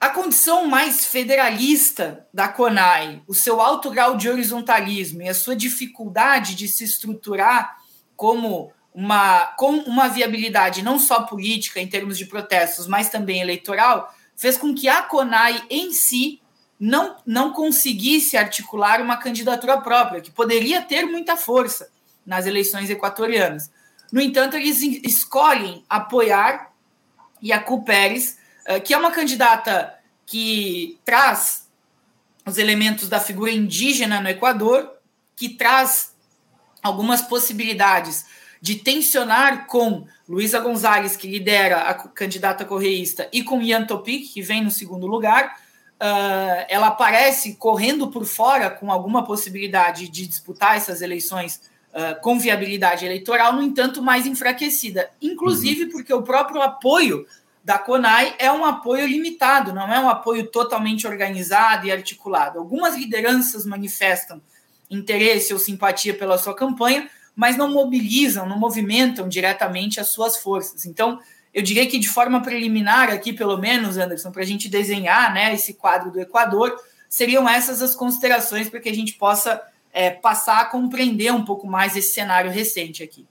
a 0.00 0.08
condição 0.08 0.66
mais 0.66 1.06
federalista 1.06 2.26
da 2.34 2.48
CONAI, 2.48 3.22
o 3.28 3.34
seu 3.34 3.60
alto 3.60 3.88
grau 3.90 4.16
de 4.16 4.28
horizontalismo 4.28 5.22
e 5.22 5.28
a 5.28 5.34
sua 5.34 5.54
dificuldade 5.54 6.56
de 6.56 6.66
se 6.66 6.82
estruturar 6.82 7.76
como 8.16 8.72
uma, 8.92 9.46
com 9.56 9.70
uma 9.70 10.08
viabilidade 10.08 10.82
não 10.82 10.98
só 10.98 11.22
política 11.22 11.78
em 11.78 11.86
termos 11.86 12.18
de 12.18 12.26
protestos, 12.26 12.88
mas 12.88 13.08
também 13.08 13.40
eleitoral, 13.40 14.12
fez 14.34 14.58
com 14.58 14.74
que 14.74 14.88
a 14.88 15.00
CONAI 15.00 15.62
em 15.70 15.92
si 15.92 16.42
não, 16.78 17.16
não 17.24 17.52
conseguisse 17.52 18.36
articular 18.36 19.00
uma 19.00 19.16
candidatura 19.16 19.80
própria, 19.80 20.20
que 20.20 20.32
poderia 20.32 20.82
ter 20.82 21.06
muita 21.06 21.36
força 21.36 21.88
nas 22.26 22.46
eleições 22.46 22.90
equatorianas. 22.90 23.70
No 24.12 24.20
entanto, 24.20 24.56
eles 24.56 24.82
escolhem 24.82 25.84
apoiar 25.88 26.72
Yacu 27.42 27.84
Pérez, 27.84 28.38
eh, 28.66 28.80
que 28.80 28.92
é 28.92 28.98
uma 28.98 29.10
candidata 29.10 29.94
que 30.26 30.98
traz 31.04 31.68
os 32.46 32.58
elementos 32.58 33.08
da 33.08 33.20
figura 33.20 33.50
indígena 33.50 34.20
no 34.20 34.28
Equador, 34.28 34.90
que 35.36 35.48
traz 35.48 36.14
algumas 36.82 37.22
possibilidades 37.22 38.26
de 38.60 38.76
tensionar 38.76 39.66
com 39.66 40.06
Luísa 40.28 40.60
Gonzalez, 40.60 41.16
que 41.16 41.26
lidera 41.26 41.88
a 41.88 41.94
candidata 41.94 42.64
correísta, 42.64 43.28
e 43.32 43.42
com 43.42 43.62
Ian 43.62 43.86
Topic, 43.86 44.32
que 44.32 44.42
vem 44.42 44.62
no 44.62 44.70
segundo 44.70 45.06
lugar. 45.06 45.58
Uh, 46.00 46.64
ela 46.68 46.88
aparece 46.88 47.54
correndo 47.56 48.08
por 48.10 48.24
fora 48.24 48.70
com 48.70 48.90
alguma 48.90 49.24
possibilidade 49.24 50.08
de 50.08 50.26
disputar 50.26 50.76
essas 50.76 51.02
eleições 51.02 51.60
uh, 51.92 52.20
com 52.20 52.38
viabilidade 52.38 53.04
eleitoral, 53.04 53.52
no 53.54 53.62
entanto, 53.62 54.02
mais 54.02 54.26
enfraquecida. 54.26 55.10
Inclusive 55.20 55.84
uhum. 55.84 55.90
porque 55.90 56.12
o 56.12 56.22
próprio 56.22 56.62
apoio 56.62 57.26
da 57.62 57.78
CONAI 57.78 58.36
é 58.38 58.50
um 58.50 58.64
apoio 58.64 59.06
limitado, 59.06 59.72
não 59.72 59.92
é 59.92 60.00
um 60.00 60.08
apoio 60.08 60.46
totalmente 60.46 61.06
organizado 61.06 61.86
e 61.86 61.92
articulado. 61.92 62.58
Algumas 62.58 62.96
lideranças 62.96 63.66
manifestam 63.66 64.40
interesse 64.90 65.52
ou 65.52 65.58
simpatia 65.58 66.14
pela 66.14 66.38
sua 66.38 66.54
campanha, 66.54 67.08
mas 67.36 67.56
não 67.56 67.72
mobilizam, 67.72 68.48
não 68.48 68.58
movimentam 68.58 69.28
diretamente 69.28 70.00
as 70.00 70.08
suas 70.08 70.36
forças. 70.38 70.84
Então, 70.84 71.20
eu 71.52 71.62
diria 71.62 71.86
que 71.86 71.98
de 71.98 72.08
forma 72.08 72.42
preliminar, 72.42 73.10
aqui 73.10 73.32
pelo 73.32 73.56
menos, 73.56 73.96
Anderson, 73.96 74.30
para 74.32 74.42
a 74.42 74.46
gente 74.46 74.68
desenhar 74.68 75.32
né, 75.32 75.54
esse 75.54 75.74
quadro 75.74 76.10
do 76.10 76.20
Equador, 76.20 76.76
seriam 77.08 77.48
essas 77.48 77.82
as 77.82 77.94
considerações 77.94 78.68
para 78.68 78.80
que 78.80 78.88
a 78.88 78.94
gente 78.94 79.14
possa 79.14 79.60
é, 79.92 80.10
passar 80.10 80.60
a 80.60 80.64
compreender 80.66 81.32
um 81.32 81.44
pouco 81.44 81.66
mais 81.66 81.96
esse 81.96 82.12
cenário 82.12 82.50
recente 82.50 83.02
aqui. 83.02 83.26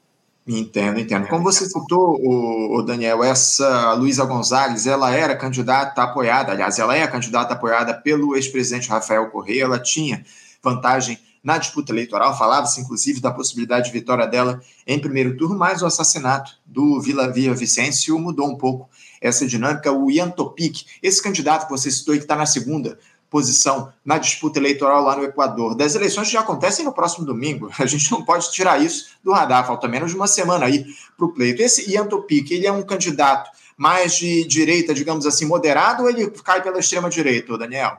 Entendo, 0.47 0.99
entendo. 0.99 1.27
Como 1.27 1.43
você 1.43 1.65
citou, 1.65 2.19
o, 2.19 2.77
o 2.77 2.81
Daniel, 2.81 3.23
essa 3.23 3.93
Luísa 3.93 4.25
Gonzalez, 4.25 4.87
ela 4.87 5.11
era 5.11 5.35
candidata 5.35 6.01
apoiada, 6.01 6.51
aliás, 6.51 6.79
ela 6.79 6.95
é 6.95 7.03
a 7.03 7.07
candidata 7.07 7.53
apoiada 7.53 7.93
pelo 7.93 8.35
ex-presidente 8.35 8.89
Rafael 8.89 9.29
Correia, 9.29 9.65
ela 9.65 9.79
tinha 9.79 10.25
vantagem 10.63 11.19
na 11.43 11.57
disputa 11.57 11.91
eleitoral, 11.91 12.37
falava-se 12.37 12.81
inclusive 12.81 13.21
da 13.21 13.31
possibilidade 13.31 13.87
de 13.87 13.91
vitória 13.91 14.27
dela 14.27 14.59
em 14.85 14.99
primeiro 14.99 15.37
turno, 15.37 15.57
mas 15.57 15.81
o 15.81 15.85
assassinato 15.85 16.51
do 16.65 16.99
Vila 16.99 17.31
Via 17.31 17.53
Vicêncio 17.53 18.17
mudou 18.19 18.47
um 18.47 18.57
pouco 18.57 18.89
essa 19.21 19.45
dinâmica. 19.45 19.91
O 19.91 20.09
Ian 20.11 20.31
Topic, 20.31 20.85
esse 21.01 21.21
candidato 21.21 21.65
que 21.65 21.71
você 21.71 21.89
citou 21.91 22.13
e 22.15 22.17
que 22.17 22.25
está 22.25 22.35
na 22.35 22.45
segunda 22.45 22.97
posição 23.29 23.93
na 24.03 24.17
disputa 24.17 24.59
eleitoral 24.59 25.03
lá 25.03 25.15
no 25.15 25.23
Equador. 25.23 25.75
Das 25.75 25.95
eleições 25.95 26.29
já 26.29 26.39
acontecem 26.39 26.83
no 26.83 26.93
próximo 26.93 27.25
domingo. 27.25 27.71
A 27.79 27.85
gente 27.85 28.11
não 28.11 28.23
pode 28.23 28.51
tirar 28.51 28.81
isso 28.81 29.11
do 29.23 29.31
radar. 29.31 29.65
Falta 29.65 29.87
menos 29.87 30.11
de 30.11 30.17
uma 30.17 30.27
semana 30.27 30.65
aí 30.65 30.85
para 31.17 31.25
o 31.25 31.33
pleito. 31.33 31.61
Esse 31.61 31.91
Ian 31.91 32.07
Topic, 32.07 32.51
ele 32.51 32.67
é 32.67 32.71
um 32.71 32.83
candidato 32.83 33.49
mais 33.77 34.17
de 34.17 34.43
direita, 34.45 34.93
digamos 34.93 35.25
assim, 35.25 35.45
moderado, 35.45 36.03
ou 36.03 36.09
ele 36.09 36.29
cai 36.43 36.61
pela 36.61 36.79
extrema 36.79 37.09
direita, 37.09 37.57
Daniel? 37.57 37.97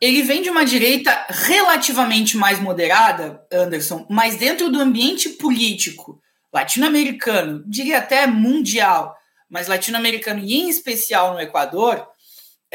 Ele 0.00 0.22
vem 0.22 0.42
de 0.42 0.50
uma 0.50 0.64
direita 0.64 1.26
relativamente 1.28 2.36
mais 2.36 2.58
moderada, 2.58 3.40
Anderson, 3.52 4.04
mas 4.10 4.36
dentro 4.36 4.68
do 4.70 4.80
ambiente 4.80 5.28
político 5.30 6.20
latino-americano, 6.52 7.64
diria 7.66 7.98
até 7.98 8.26
mundial, 8.26 9.16
mas 9.48 9.66
latino-americano 9.66 10.40
e 10.40 10.54
em 10.54 10.68
especial 10.68 11.34
no 11.34 11.40
Equador, 11.40 12.06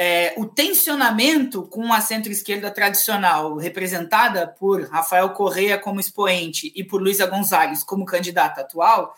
é, 0.01 0.33
o 0.37 0.45
tensionamento 0.45 1.63
com 1.63 1.91
a 1.91 1.99
centro-esquerda 1.99 2.71
tradicional, 2.71 3.57
representada 3.57 4.47
por 4.47 4.87
Rafael 4.87 5.29
Correa 5.31 5.77
como 5.77 5.99
expoente 5.99 6.71
e 6.73 6.85
por 6.85 7.01
Luísa 7.01 7.25
Gonzalez 7.25 7.83
como 7.83 8.05
candidata 8.05 8.61
atual, 8.61 9.13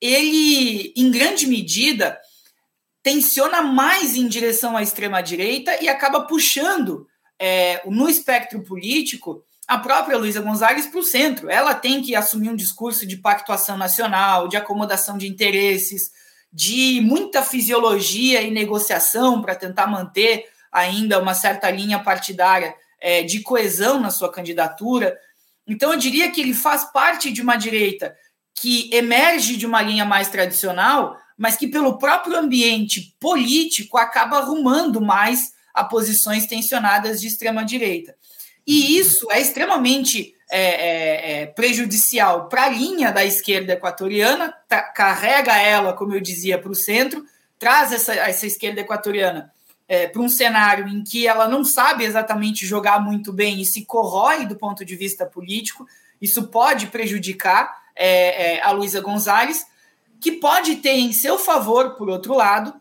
ele, 0.00 0.92
em 0.96 1.08
grande 1.08 1.46
medida, 1.46 2.18
tensiona 3.00 3.62
mais 3.62 4.16
em 4.16 4.26
direção 4.26 4.76
à 4.76 4.82
extrema-direita 4.82 5.80
e 5.80 5.88
acaba 5.88 6.22
puxando 6.22 7.06
é, 7.38 7.80
no 7.88 8.08
espectro 8.08 8.60
político 8.64 9.44
a 9.68 9.78
própria 9.78 10.18
Luísa 10.18 10.40
Gonzalez 10.40 10.88
para 10.88 10.98
o 10.98 11.04
centro. 11.04 11.48
Ela 11.48 11.76
tem 11.76 12.02
que 12.02 12.16
assumir 12.16 12.50
um 12.50 12.56
discurso 12.56 13.06
de 13.06 13.18
pactuação 13.18 13.78
nacional, 13.78 14.48
de 14.48 14.56
acomodação 14.56 15.16
de 15.16 15.28
interesses, 15.28 16.10
de 16.54 17.00
muita 17.00 17.42
fisiologia 17.42 18.40
e 18.40 18.50
negociação 18.52 19.42
para 19.42 19.56
tentar 19.56 19.88
manter 19.88 20.46
ainda 20.70 21.20
uma 21.20 21.34
certa 21.34 21.68
linha 21.68 21.98
partidária 21.98 22.72
é, 23.00 23.24
de 23.24 23.40
coesão 23.40 23.98
na 23.98 24.08
sua 24.08 24.30
candidatura. 24.30 25.18
Então, 25.66 25.92
eu 25.92 25.98
diria 25.98 26.30
que 26.30 26.40
ele 26.40 26.54
faz 26.54 26.84
parte 26.92 27.32
de 27.32 27.42
uma 27.42 27.56
direita 27.56 28.14
que 28.54 28.88
emerge 28.94 29.56
de 29.56 29.66
uma 29.66 29.82
linha 29.82 30.04
mais 30.04 30.28
tradicional, 30.28 31.18
mas 31.36 31.56
que, 31.56 31.66
pelo 31.66 31.98
próprio 31.98 32.36
ambiente 32.36 33.16
político, 33.18 33.98
acaba 33.98 34.38
arrumando 34.38 35.00
mais 35.00 35.52
a 35.74 35.82
posições 35.82 36.46
tensionadas 36.46 37.20
de 37.20 37.26
extrema-direita. 37.26 38.14
E 38.64 38.96
isso 38.96 39.28
é 39.32 39.40
extremamente 39.40 40.33
é, 40.56 40.60
é, 40.60 41.42
é, 41.42 41.46
prejudicial 41.46 42.48
para 42.48 42.66
a 42.66 42.68
linha 42.68 43.10
da 43.10 43.24
esquerda 43.24 43.72
equatoriana, 43.72 44.54
carrega 44.94 45.58
ela, 45.58 45.92
como 45.92 46.14
eu 46.14 46.20
dizia, 46.20 46.56
para 46.56 46.70
o 46.70 46.76
centro, 46.76 47.24
traz 47.58 47.92
essa, 47.92 48.14
essa 48.14 48.46
esquerda 48.46 48.80
equatoriana 48.80 49.52
é, 49.88 50.06
para 50.06 50.22
um 50.22 50.28
cenário 50.28 50.86
em 50.86 51.02
que 51.02 51.26
ela 51.26 51.48
não 51.48 51.64
sabe 51.64 52.04
exatamente 52.04 52.64
jogar 52.64 53.00
muito 53.00 53.32
bem 53.32 53.60
e 53.60 53.64
se 53.64 53.84
corrói 53.84 54.46
do 54.46 54.54
ponto 54.54 54.84
de 54.84 54.94
vista 54.94 55.26
político. 55.26 55.84
Isso 56.22 56.46
pode 56.46 56.86
prejudicar 56.86 57.76
é, 57.96 58.52
é, 58.54 58.62
a 58.62 58.70
Luísa 58.70 59.00
Gonzalez, 59.00 59.66
que 60.20 60.30
pode 60.30 60.76
ter 60.76 60.94
em 60.94 61.12
seu 61.12 61.36
favor, 61.36 61.96
por 61.96 62.08
outro 62.08 62.32
lado, 62.32 62.72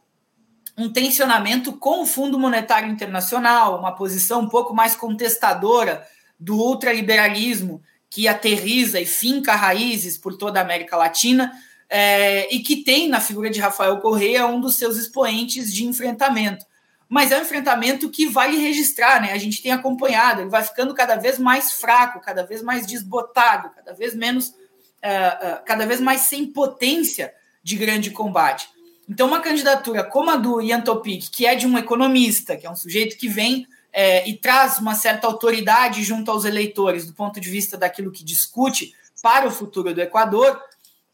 um 0.77 0.93
tensionamento 0.93 1.73
com 1.73 2.03
o 2.03 2.05
Fundo 2.05 2.37
Monetário 2.37 2.87
Internacional, 2.87 3.79
uma 3.79 3.95
posição 3.95 4.41
um 4.41 4.47
pouco 4.47 4.75
mais 4.75 4.95
contestadora 4.95 6.07
do 6.43 6.57
ultraliberalismo 6.57 7.81
que 8.09 8.27
aterriza 8.27 8.99
e 8.99 9.05
finca 9.05 9.55
raízes 9.55 10.17
por 10.17 10.37
toda 10.37 10.59
a 10.59 10.63
América 10.63 10.97
Latina 10.97 11.51
é, 11.89 12.53
e 12.53 12.59
que 12.59 12.83
tem 12.83 13.07
na 13.07 13.21
figura 13.21 13.49
de 13.49 13.59
Rafael 13.59 13.97
Correia 13.97 14.45
um 14.45 14.59
dos 14.59 14.75
seus 14.75 14.97
expoentes 14.97 15.73
de 15.73 15.85
enfrentamento. 15.85 16.65
Mas 17.07 17.31
é 17.31 17.37
um 17.37 17.41
enfrentamento 17.41 18.09
que 18.09 18.27
vale 18.27 18.57
registrar, 18.57 19.21
né? 19.21 19.31
A 19.31 19.37
gente 19.37 19.61
tem 19.61 19.71
acompanhado, 19.71 20.41
ele 20.41 20.49
vai 20.49 20.63
ficando 20.63 20.93
cada 20.93 21.15
vez 21.15 21.39
mais 21.39 21.73
fraco, 21.73 22.19
cada 22.19 22.43
vez 22.43 22.61
mais 22.61 22.85
desbotado, 22.85 23.69
cada 23.75 23.93
vez 23.93 24.15
menos, 24.15 24.49
uh, 24.49 24.51
uh, 24.51 25.65
cada 25.65 25.85
vez 25.85 26.01
mais 26.01 26.21
sem 26.21 26.45
potência 26.47 27.33
de 27.63 27.75
grande 27.75 28.11
combate. 28.11 28.67
Então, 29.07 29.27
uma 29.27 29.41
candidatura 29.41 30.03
como 30.03 30.31
a 30.31 30.35
do 30.35 30.61
Ian 30.61 30.81
Topic, 30.81 31.29
que 31.31 31.45
é 31.45 31.55
de 31.55 31.67
um 31.67 31.77
economista, 31.77 32.57
que 32.57 32.65
é 32.65 32.69
um 32.69 32.75
sujeito 32.75 33.17
que 33.17 33.27
vem 33.27 33.67
é, 33.93 34.27
e 34.27 34.35
traz 34.35 34.79
uma 34.79 34.95
certa 34.95 35.27
autoridade 35.27 36.03
junto 36.03 36.31
aos 36.31 36.43
eleitores 36.43 37.05
do 37.05 37.13
ponto 37.13 37.39
de 37.39 37.49
vista 37.49 37.77
daquilo 37.77 38.11
que 38.11 38.23
discute 38.23 38.93
para 39.21 39.47
o 39.47 39.51
futuro 39.51 39.93
do 39.93 40.01
Equador, 40.01 40.59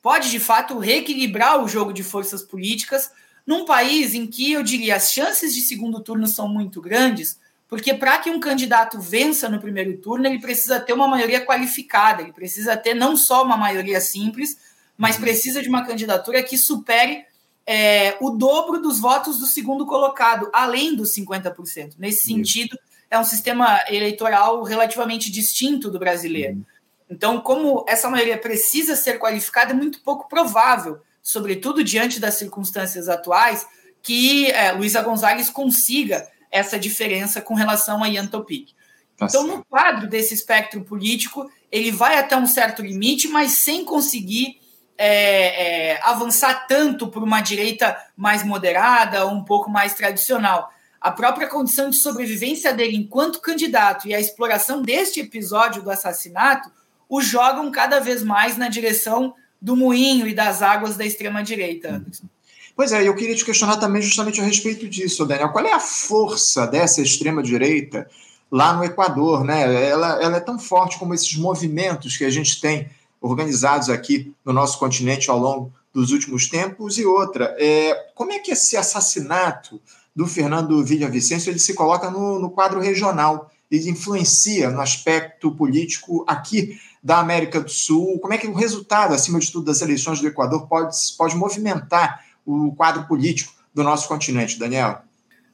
pode 0.02 0.32
de 0.32 0.40
fato 0.40 0.80
reequilibrar 0.80 1.62
o 1.62 1.68
jogo 1.68 1.92
de 1.92 2.02
forças 2.02 2.42
políticas 2.42 3.12
num 3.46 3.66
país 3.66 4.14
em 4.14 4.26
que 4.26 4.54
eu 4.54 4.64
diria 4.64 4.96
as 4.96 5.12
chances 5.12 5.54
de 5.54 5.62
segundo 5.62 6.00
turno 6.00 6.28
são 6.28 6.48
muito 6.48 6.82
grandes, 6.82 7.40
porque 7.68 7.94
para 7.94 8.18
que 8.18 8.30
um 8.30 8.40
candidato 8.40 9.00
vença 9.00 9.50
no 9.50 9.60
primeiro 9.60 9.98
turno, 9.98 10.26
ele 10.26 10.40
precisa 10.40 10.80
ter 10.80 10.94
uma 10.94 11.08
maioria 11.08 11.46
qualificada, 11.46 12.22
ele 12.22 12.32
precisa 12.32 12.78
ter 12.78 12.94
não 12.94 13.18
só 13.18 13.44
uma 13.44 13.58
maioria 13.58 14.00
simples, 14.00 14.58
mas 14.98 15.16
uhum. 15.16 15.22
precisa 15.22 15.62
de 15.62 15.70
uma 15.70 15.86
candidatura 15.86 16.42
que 16.42 16.58
supere 16.58 17.26
é, 17.72 18.18
o 18.20 18.32
dobro 18.32 18.82
dos 18.82 19.00
votos 19.00 19.38
do 19.38 19.46
segundo 19.46 19.86
colocado, 19.86 20.50
além 20.52 20.96
dos 20.96 21.14
50%. 21.16 21.94
Nesse 22.00 22.26
sentido, 22.26 22.76
é 23.12 23.20
um 23.20 23.24
sistema 23.24 23.80
eleitoral 23.88 24.64
relativamente 24.64 25.32
distinto 25.32 25.92
do 25.92 26.00
brasileiro. 26.00 26.56
Uhum. 26.56 26.66
Então, 27.08 27.40
como 27.40 27.86
essa 27.88 28.10
maioria 28.10 28.40
precisa 28.40 28.96
ser 28.96 29.20
qualificada, 29.20 29.70
é 29.72 29.76
muito 29.76 30.02
pouco 30.02 30.28
provável, 30.28 31.00
sobretudo 31.22 31.84
diante 31.84 32.20
das 32.20 32.34
circunstâncias 32.40 33.08
atuais, 33.08 33.68
que 34.02 34.50
é, 34.50 34.72
Luísa 34.72 35.04
Gonzalez 35.04 35.52
consiga 35.52 36.28
essa 36.50 36.80
diferença 36.80 37.40
com 37.40 37.54
relação 37.54 38.04
a 38.04 38.10
Ian 38.10 38.26
Topic. 38.26 38.70
Tá 39.16 39.28
então, 39.30 39.46
no 39.46 39.64
quadro 39.66 40.08
desse 40.08 40.34
espectro 40.34 40.84
político, 40.84 41.48
ele 41.72 41.92
vai 41.92 42.18
até 42.18 42.36
um 42.36 42.48
certo 42.48 42.82
limite, 42.82 43.28
mas 43.28 43.64
sem 43.64 43.86
conseguir 43.86 44.59
é, 45.02 45.94
é, 45.94 46.00
avançar 46.04 46.68
tanto 46.68 47.08
por 47.08 47.24
uma 47.24 47.40
direita 47.40 47.98
mais 48.18 48.44
moderada, 48.44 49.26
um 49.26 49.46
pouco 49.46 49.70
mais 49.70 49.94
tradicional. 49.94 50.70
a 51.00 51.10
própria 51.10 51.48
condição 51.48 51.90
de 51.90 51.96
sobrevivência 51.96 52.74
dele 52.74 52.98
enquanto 52.98 53.40
candidato 53.40 54.06
e 54.06 54.14
a 54.14 54.20
exploração 54.20 54.82
deste 54.82 55.22
episódio 55.22 55.82
do 55.82 55.90
assassinato 55.90 56.70
o 57.08 57.22
jogam 57.22 57.72
cada 57.72 58.02
vez 58.02 58.22
mais 58.22 58.58
na 58.58 58.68
direção 58.68 59.34
do 59.62 59.78
moinho 59.78 60.28
e 60.28 60.36
das 60.36 60.62
águas 60.62 60.98
da 60.98 61.06
extrema-direita, 61.06 61.96
Anderson. 61.96 62.28
Pois 62.76 62.92
é, 62.92 63.08
eu 63.08 63.16
queria 63.16 63.36
te 63.36 63.46
questionar 63.46 63.78
também 63.78 64.02
justamente 64.02 64.42
a 64.42 64.44
respeito 64.44 64.88
disso, 64.88 65.26
Daniel. 65.26 65.50
Qual 65.50 65.66
é 65.66 65.72
a 65.72 65.80
força 65.80 66.68
dessa 66.68 67.02
extrema-direita 67.02 68.10
lá 68.52 68.74
no 68.74 68.84
Equador? 68.84 69.46
Né? 69.46 69.88
Ela, 69.88 70.22
ela 70.22 70.38
é 70.38 70.42
tão 70.42 70.60
forte 70.60 71.00
como 71.00 71.14
esses 71.14 71.36
movimentos 71.36 72.18
que 72.18 72.26
a 72.26 72.30
gente 72.30 72.60
tem 72.60 72.90
organizados 73.22 73.90
aqui 73.90 74.34
no 74.46 74.54
nosso 74.54 74.80
continente 74.80 75.30
ao 75.30 75.38
longo 75.38 75.74
dos 75.94 76.12
últimos 76.12 76.48
tempos. 76.48 76.98
E 76.98 77.06
outra, 77.06 77.56
é, 77.60 77.94
como 78.16 78.32
é 78.32 78.40
que 78.40 78.52
esse 78.52 78.78
assassinato 78.78 79.82
do 80.16 80.26
Fernando 80.26 80.84
Villavicencio 80.84 81.52
ele 81.52 81.60
se 81.60 81.74
coloca 81.74 82.10
no, 82.10 82.40
no 82.40 82.50
quadro 82.50 82.80
regional? 82.80 83.52
Ele 83.70 83.90
influencia 83.90 84.70
no 84.70 84.82
aspecto 84.82 85.52
político 85.52 86.26
aqui 86.28 86.80
da 87.04 87.20
América 87.20 87.62
do 87.62 87.70
Sul? 87.70 88.20
Como 88.20 88.34
é 88.34 88.38
que 88.38 88.48
o 88.48 88.54
resultado, 88.54 89.14
acima 89.14 89.40
de 89.40 89.52
tudo, 89.52 89.66
das 89.66 89.82
eleições 89.82 90.20
do 90.20 90.28
Equador 90.28 90.68
pode, 90.68 90.96
pode 91.18 91.36
movimentar 91.36 92.26
o 92.46 92.74
quadro 92.76 93.06
político 93.06 93.54
do 93.74 93.84
nosso 93.84 94.08
continente, 94.08 94.58
Daniel? 94.58 95.02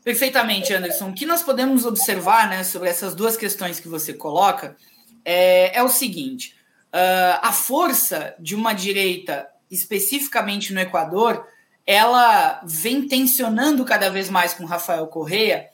Perfeitamente, 0.04 0.72
Anderson. 0.72 1.10
O 1.10 1.14
que 1.14 1.26
nós 1.26 1.42
podemos 1.42 1.86
observar 1.86 2.48
né, 2.48 2.64
sobre 2.64 2.90
essas 2.90 3.16
duas 3.16 3.36
questões 3.36 3.80
que 3.80 3.88
você 3.88 4.14
coloca 4.14 4.78
é, 5.26 5.78
é 5.78 5.84
o 5.84 5.90
seguinte: 5.90 6.55
uh, 6.96 7.40
a 7.42 7.52
força 7.52 8.34
de 8.40 8.56
uma 8.56 8.72
direita, 8.74 9.48
especificamente 9.70 10.74
no 10.74 10.80
Equador, 10.80 11.46
ela 11.86 12.62
vem 12.66 13.08
tensionando 13.08 13.84
cada 13.84 14.10
vez 14.10 14.30
mais 14.30 14.54
com 14.54 14.66
Rafael 14.66 15.06
Correa, 15.08 15.68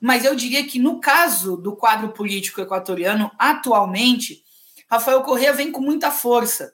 mas 0.00 0.24
eu 0.24 0.34
diria 0.34 0.66
que 0.66 0.78
no 0.78 1.00
caso 1.00 1.56
do 1.56 1.76
quadro 1.76 2.08
político 2.08 2.60
equatoriano, 2.60 3.30
atualmente, 3.38 4.42
Rafael 4.90 5.22
Correa 5.22 5.52
vem 5.52 5.70
com 5.72 5.80
muita 5.80 6.10
força. 6.10 6.72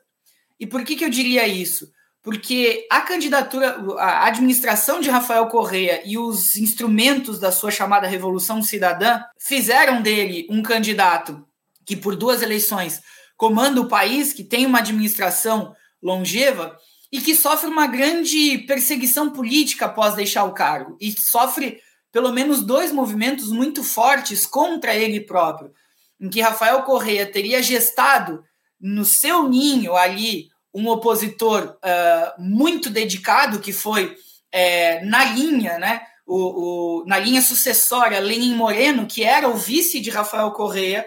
E 0.58 0.66
por 0.66 0.82
que, 0.84 0.96
que 0.96 1.04
eu 1.04 1.10
diria 1.10 1.46
isso? 1.46 1.92
porque 2.22 2.86
a 2.88 3.00
candidatura, 3.00 3.76
a 3.98 4.28
administração 4.28 5.00
de 5.00 5.10
Rafael 5.10 5.46
Correa 5.48 6.02
e 6.04 6.16
os 6.16 6.56
instrumentos 6.56 7.40
da 7.40 7.50
sua 7.50 7.70
chamada 7.70 8.06
Revolução 8.06 8.62
Cidadã 8.62 9.20
fizeram 9.38 10.00
dele 10.00 10.46
um 10.48 10.62
candidato 10.62 11.44
que, 11.84 11.96
por 11.96 12.14
duas 12.14 12.40
eleições, 12.40 13.00
comanda 13.42 13.80
o 13.80 13.88
país, 13.88 14.32
que 14.32 14.44
tem 14.44 14.64
uma 14.64 14.78
administração 14.78 15.74
longeva 16.00 16.78
e 17.10 17.20
que 17.20 17.34
sofre 17.34 17.68
uma 17.68 17.88
grande 17.88 18.58
perseguição 18.68 19.30
política 19.30 19.86
após 19.86 20.14
deixar 20.14 20.44
o 20.44 20.54
cargo. 20.54 20.96
E 21.00 21.10
sofre 21.20 21.80
pelo 22.12 22.30
menos 22.30 22.62
dois 22.62 22.92
movimentos 22.92 23.48
muito 23.48 23.82
fortes 23.82 24.46
contra 24.46 24.94
ele 24.94 25.20
próprio, 25.20 25.72
em 26.20 26.30
que 26.30 26.40
Rafael 26.40 26.84
Correa 26.84 27.26
teria 27.26 27.60
gestado 27.60 28.44
no 28.80 29.04
seu 29.04 29.48
ninho 29.48 29.96
ali 29.96 30.46
um 30.72 30.86
opositor 30.86 31.76
uh, 31.78 32.40
muito 32.40 32.88
dedicado, 32.88 33.58
que 33.58 33.72
foi 33.72 34.14
é, 34.52 35.04
na 35.04 35.24
linha, 35.24 35.80
né, 35.80 36.02
o, 36.24 37.00
o, 37.00 37.04
na 37.06 37.18
linha 37.18 37.42
sucessória, 37.42 38.20
Lenin 38.20 38.54
Moreno, 38.54 39.04
que 39.04 39.24
era 39.24 39.48
o 39.48 39.56
vice 39.56 39.98
de 39.98 40.10
Rafael 40.10 40.52
Correa, 40.52 41.04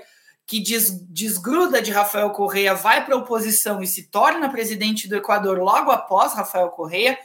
que 0.48 0.60
des, 0.60 0.92
desgruda 1.10 1.82
de 1.82 1.92
Rafael 1.92 2.30
Correa, 2.30 2.76
vai 2.76 3.04
para 3.04 3.16
a 3.16 3.18
oposição 3.18 3.82
e 3.82 3.88
se 3.88 4.10
torna 4.10 4.50
presidente 4.50 5.08
do 5.08 5.16
Equador 5.16 5.58
logo 5.60 5.92
após 5.92 6.34
Rafael 6.34 6.70
Correa, 6.70 7.18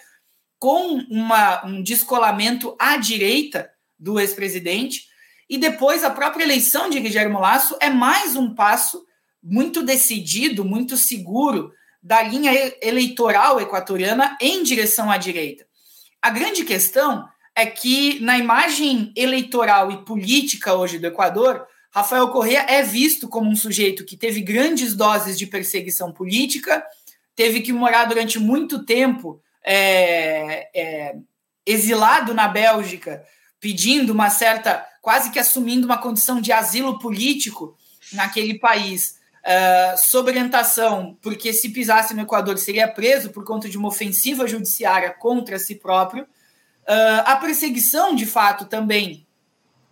com 0.58 0.98
uma, 1.10 1.64
um 1.66 1.82
descolamento 1.82 2.74
à 2.78 2.96
direita 2.96 3.70
do 3.98 4.18
ex-presidente. 4.18 5.04
E 5.48 5.58
depois 5.58 6.04
a 6.04 6.10
própria 6.10 6.44
eleição 6.44 6.88
de 6.88 7.00
Guilherme 7.00 7.36
Lasso 7.36 7.76
é 7.80 7.90
mais 7.90 8.36
um 8.36 8.54
passo 8.54 9.04
muito 9.42 9.82
decidido, 9.82 10.64
muito 10.64 10.96
seguro 10.96 11.72
da 12.02 12.22
linha 12.22 12.52
eleitoral 12.82 13.60
equatoriana 13.60 14.36
em 14.40 14.62
direção 14.62 15.10
à 15.10 15.16
direita. 15.16 15.66
A 16.22 16.30
grande 16.30 16.64
questão 16.64 17.26
é 17.54 17.66
que, 17.66 18.20
na 18.20 18.38
imagem 18.38 19.12
eleitoral 19.16 19.90
e 19.90 20.04
política 20.04 20.74
hoje 20.74 20.98
do 20.98 21.06
Equador, 21.06 21.66
Rafael 21.90 22.28
Correa 22.28 22.64
é 22.68 22.82
visto 22.82 23.28
como 23.28 23.50
um 23.50 23.56
sujeito 23.56 24.04
que 24.04 24.16
teve 24.16 24.40
grandes 24.40 24.94
doses 24.94 25.38
de 25.38 25.46
perseguição 25.46 26.12
política, 26.12 26.84
teve 27.34 27.60
que 27.60 27.72
morar 27.72 28.04
durante 28.04 28.38
muito 28.38 28.84
tempo 28.84 29.42
é, 29.64 30.68
é, 30.74 31.16
exilado 31.66 32.32
na 32.32 32.46
Bélgica, 32.46 33.24
pedindo 33.60 34.12
uma 34.12 34.30
certa, 34.30 34.86
quase 35.02 35.30
que 35.30 35.38
assumindo 35.38 35.84
uma 35.84 35.98
condição 35.98 36.40
de 36.40 36.52
asilo 36.52 36.98
político 36.98 37.76
naquele 38.12 38.58
país 38.58 39.20
uh, 39.44 39.98
sob 39.98 40.30
orientação, 40.30 41.18
porque 41.20 41.52
se 41.52 41.68
pisasse 41.70 42.14
no 42.14 42.22
Equador 42.22 42.56
seria 42.58 42.88
preso 42.88 43.30
por 43.30 43.44
conta 43.44 43.68
de 43.68 43.76
uma 43.76 43.88
ofensiva 43.88 44.46
judiciária 44.46 45.10
contra 45.10 45.58
si 45.58 45.74
próprio. 45.74 46.24
Uh, 46.24 47.22
a 47.24 47.36
perseguição, 47.36 48.14
de 48.14 48.26
fato, 48.26 48.64
também 48.64 49.26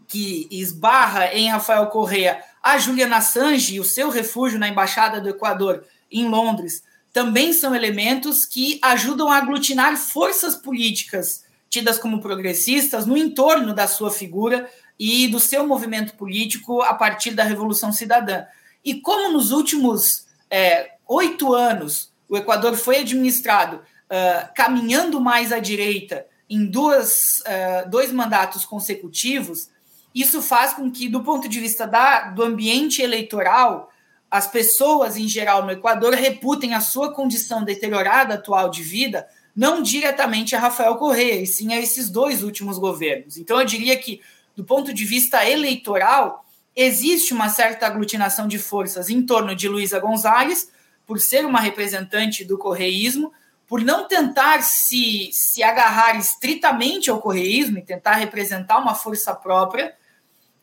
que 0.08 0.48
esbarra 0.50 1.32
em 1.34 1.50
Rafael 1.50 1.86
Correa 1.86 2.42
a 2.62 2.78
Julian 2.78 3.14
Assange 3.14 3.74
e 3.74 3.80
o 3.80 3.84
seu 3.84 4.08
refúgio 4.08 4.58
na 4.58 4.68
Embaixada 4.68 5.20
do 5.20 5.28
Equador 5.28 5.84
em 6.10 6.26
Londres 6.26 6.82
também 7.12 7.52
são 7.52 7.74
elementos 7.74 8.44
que 8.44 8.78
ajudam 8.82 9.28
a 9.28 9.36
aglutinar 9.36 9.96
forças 9.96 10.54
políticas 10.54 11.44
tidas 11.70 11.98
como 11.98 12.20
progressistas 12.20 13.06
no 13.06 13.16
entorno 13.16 13.74
da 13.74 13.86
sua 13.86 14.10
figura 14.10 14.68
e 14.98 15.28
do 15.28 15.38
seu 15.38 15.66
movimento 15.66 16.14
político 16.14 16.82
a 16.82 16.94
partir 16.94 17.32
da 17.32 17.44
Revolução 17.44 17.92
Cidadã. 17.92 18.44
E 18.84 18.94
como 18.94 19.32
nos 19.32 19.52
últimos 19.52 20.26
é, 20.50 20.92
oito 21.06 21.54
anos 21.54 22.10
o 22.28 22.36
Equador 22.36 22.76
foi 22.76 22.98
administrado 22.98 23.76
uh, 23.76 24.48
caminhando 24.54 25.20
mais 25.20 25.50
à 25.50 25.58
direita 25.58 26.26
em 26.48 26.66
duas, 26.66 27.38
uh, 27.40 27.88
dois 27.88 28.12
mandatos 28.12 28.64
consecutivos, 28.64 29.68
isso 30.14 30.42
faz 30.42 30.72
com 30.72 30.90
que, 30.90 31.08
do 31.08 31.22
ponto 31.22 31.48
de 31.48 31.60
vista 31.60 31.86
da, 31.86 32.30
do 32.30 32.42
ambiente 32.42 33.02
eleitoral, 33.02 33.90
as 34.30 34.46
pessoas 34.46 35.16
em 35.16 35.28
geral 35.28 35.64
no 35.64 35.72
Equador 35.72 36.14
reputem 36.14 36.74
a 36.74 36.80
sua 36.80 37.12
condição 37.12 37.64
deteriorada 37.64 38.34
atual 38.34 38.70
de 38.70 38.82
vida 38.82 39.26
não 39.58 39.82
diretamente 39.82 40.54
a 40.54 40.60
Rafael 40.60 40.94
Correa, 40.94 41.42
e 41.42 41.44
sim 41.44 41.72
a 41.72 41.80
esses 41.80 42.08
dois 42.08 42.44
últimos 42.44 42.78
governos. 42.78 43.36
Então, 43.36 43.58
eu 43.60 43.66
diria 43.66 43.96
que, 43.96 44.20
do 44.54 44.62
ponto 44.62 44.94
de 44.94 45.04
vista 45.04 45.44
eleitoral, 45.50 46.44
existe 46.76 47.34
uma 47.34 47.48
certa 47.48 47.84
aglutinação 47.84 48.46
de 48.46 48.56
forças 48.56 49.10
em 49.10 49.20
torno 49.26 49.56
de 49.56 49.68
Luísa 49.68 49.98
Gonzalez, 49.98 50.70
por 51.04 51.18
ser 51.18 51.44
uma 51.44 51.58
representante 51.58 52.44
do 52.44 52.56
correísmo, 52.56 53.32
por 53.68 53.82
não 53.82 54.08
tentar 54.08 54.62
se, 54.62 55.30
se 55.32 55.62
agarrar 55.62 56.16
estritamente 56.16 57.10
ao 57.10 57.20
correísmo 57.20 57.78
e 57.78 57.82
tentar 57.82 58.14
representar 58.14 58.78
uma 58.78 58.94
força 58.94 59.34
própria, 59.34 59.94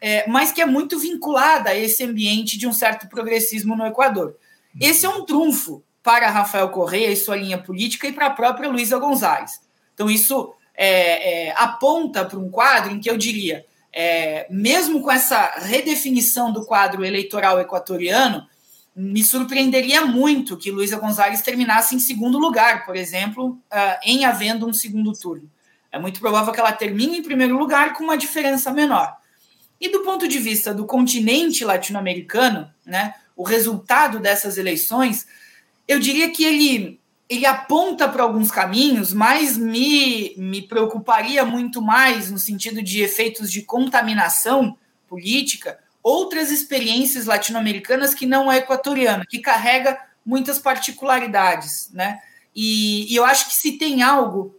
é, 0.01 0.27
mas 0.27 0.51
que 0.51 0.61
é 0.61 0.65
muito 0.65 0.99
vinculada 0.99 1.69
a 1.69 1.75
esse 1.75 2.03
ambiente 2.03 2.57
de 2.57 2.67
um 2.67 2.73
certo 2.73 3.07
progressismo 3.07 3.75
no 3.75 3.85
Equador. 3.85 4.35
Esse 4.81 5.05
é 5.05 5.09
um 5.09 5.23
trunfo 5.23 5.83
para 6.03 6.29
Rafael 6.29 6.69
Correia 6.69 7.11
e 7.11 7.15
sua 7.15 7.35
linha 7.35 7.57
política 7.57 8.07
e 8.07 8.11
para 8.11 8.27
a 8.27 8.31
própria 8.31 8.69
Luísa 8.69 8.97
Gonzalez. 8.97 9.61
Então, 9.93 10.09
isso 10.09 10.53
é, 10.75 11.47
é, 11.47 11.53
aponta 11.55 12.25
para 12.25 12.39
um 12.39 12.49
quadro 12.49 12.91
em 12.91 12.99
que 12.99 13.09
eu 13.09 13.17
diria 13.17 13.65
é, 13.95 14.45
mesmo 14.49 15.01
com 15.01 15.09
essa 15.09 15.53
redefinição 15.57 16.51
do 16.51 16.65
quadro 16.65 17.05
eleitoral 17.05 17.61
equatoriano, 17.61 18.45
me 18.95 19.23
surpreenderia 19.23 20.05
muito 20.05 20.55
que 20.55 20.71
Luísa 20.71 20.97
Gonzalez 20.97 21.41
terminasse 21.41 21.93
em 21.95 21.99
segundo 21.99 22.39
lugar, 22.39 22.85
por 22.85 22.95
exemplo, 22.95 23.59
uh, 23.71 23.99
em 24.03 24.23
havendo 24.23 24.65
um 24.65 24.73
segundo 24.73 25.11
turno. 25.11 25.51
É 25.91 25.99
muito 25.99 26.19
provável 26.19 26.53
que 26.53 26.59
ela 26.59 26.71
termine 26.71 27.17
em 27.17 27.23
primeiro 27.23 27.57
lugar 27.57 27.93
com 27.93 28.03
uma 28.03 28.17
diferença 28.17 28.71
menor. 28.71 29.15
E 29.79 29.89
do 29.89 30.01
ponto 30.01 30.27
de 30.27 30.39
vista 30.39 30.73
do 30.73 30.85
continente 30.85 31.65
latino-americano, 31.65 32.71
né, 32.85 33.13
o 33.35 33.43
resultado 33.43 34.19
dessas 34.19 34.57
eleições, 34.57 35.27
eu 35.87 35.99
diria 35.99 36.29
que 36.31 36.43
ele 36.43 36.99
ele 37.27 37.45
aponta 37.45 38.07
para 38.07 38.21
alguns 38.21 38.51
caminhos, 38.51 39.11
mas 39.11 39.57
me, 39.57 40.35
me 40.37 40.61
preocuparia 40.61 41.43
muito 41.43 41.81
mais 41.81 42.29
no 42.29 42.37
sentido 42.37 42.83
de 42.83 43.01
efeitos 43.01 43.51
de 43.51 43.63
contaminação 43.63 44.77
política, 45.07 45.79
outras 46.05 46.51
experiências 46.51 47.25
latino-americanas 47.25 48.13
que 48.13 48.27
não 48.27 48.51
é 48.51 48.57
equatoriana, 48.57 49.25
que 49.27 49.39
carrega 49.39 49.99
muitas 50.23 50.59
particularidades, 50.59 51.89
né? 51.91 52.19
E, 52.55 53.11
e 53.11 53.15
eu 53.15 53.25
acho 53.25 53.47
que 53.47 53.55
se 53.55 53.71
tem 53.79 54.03
algo 54.03 54.55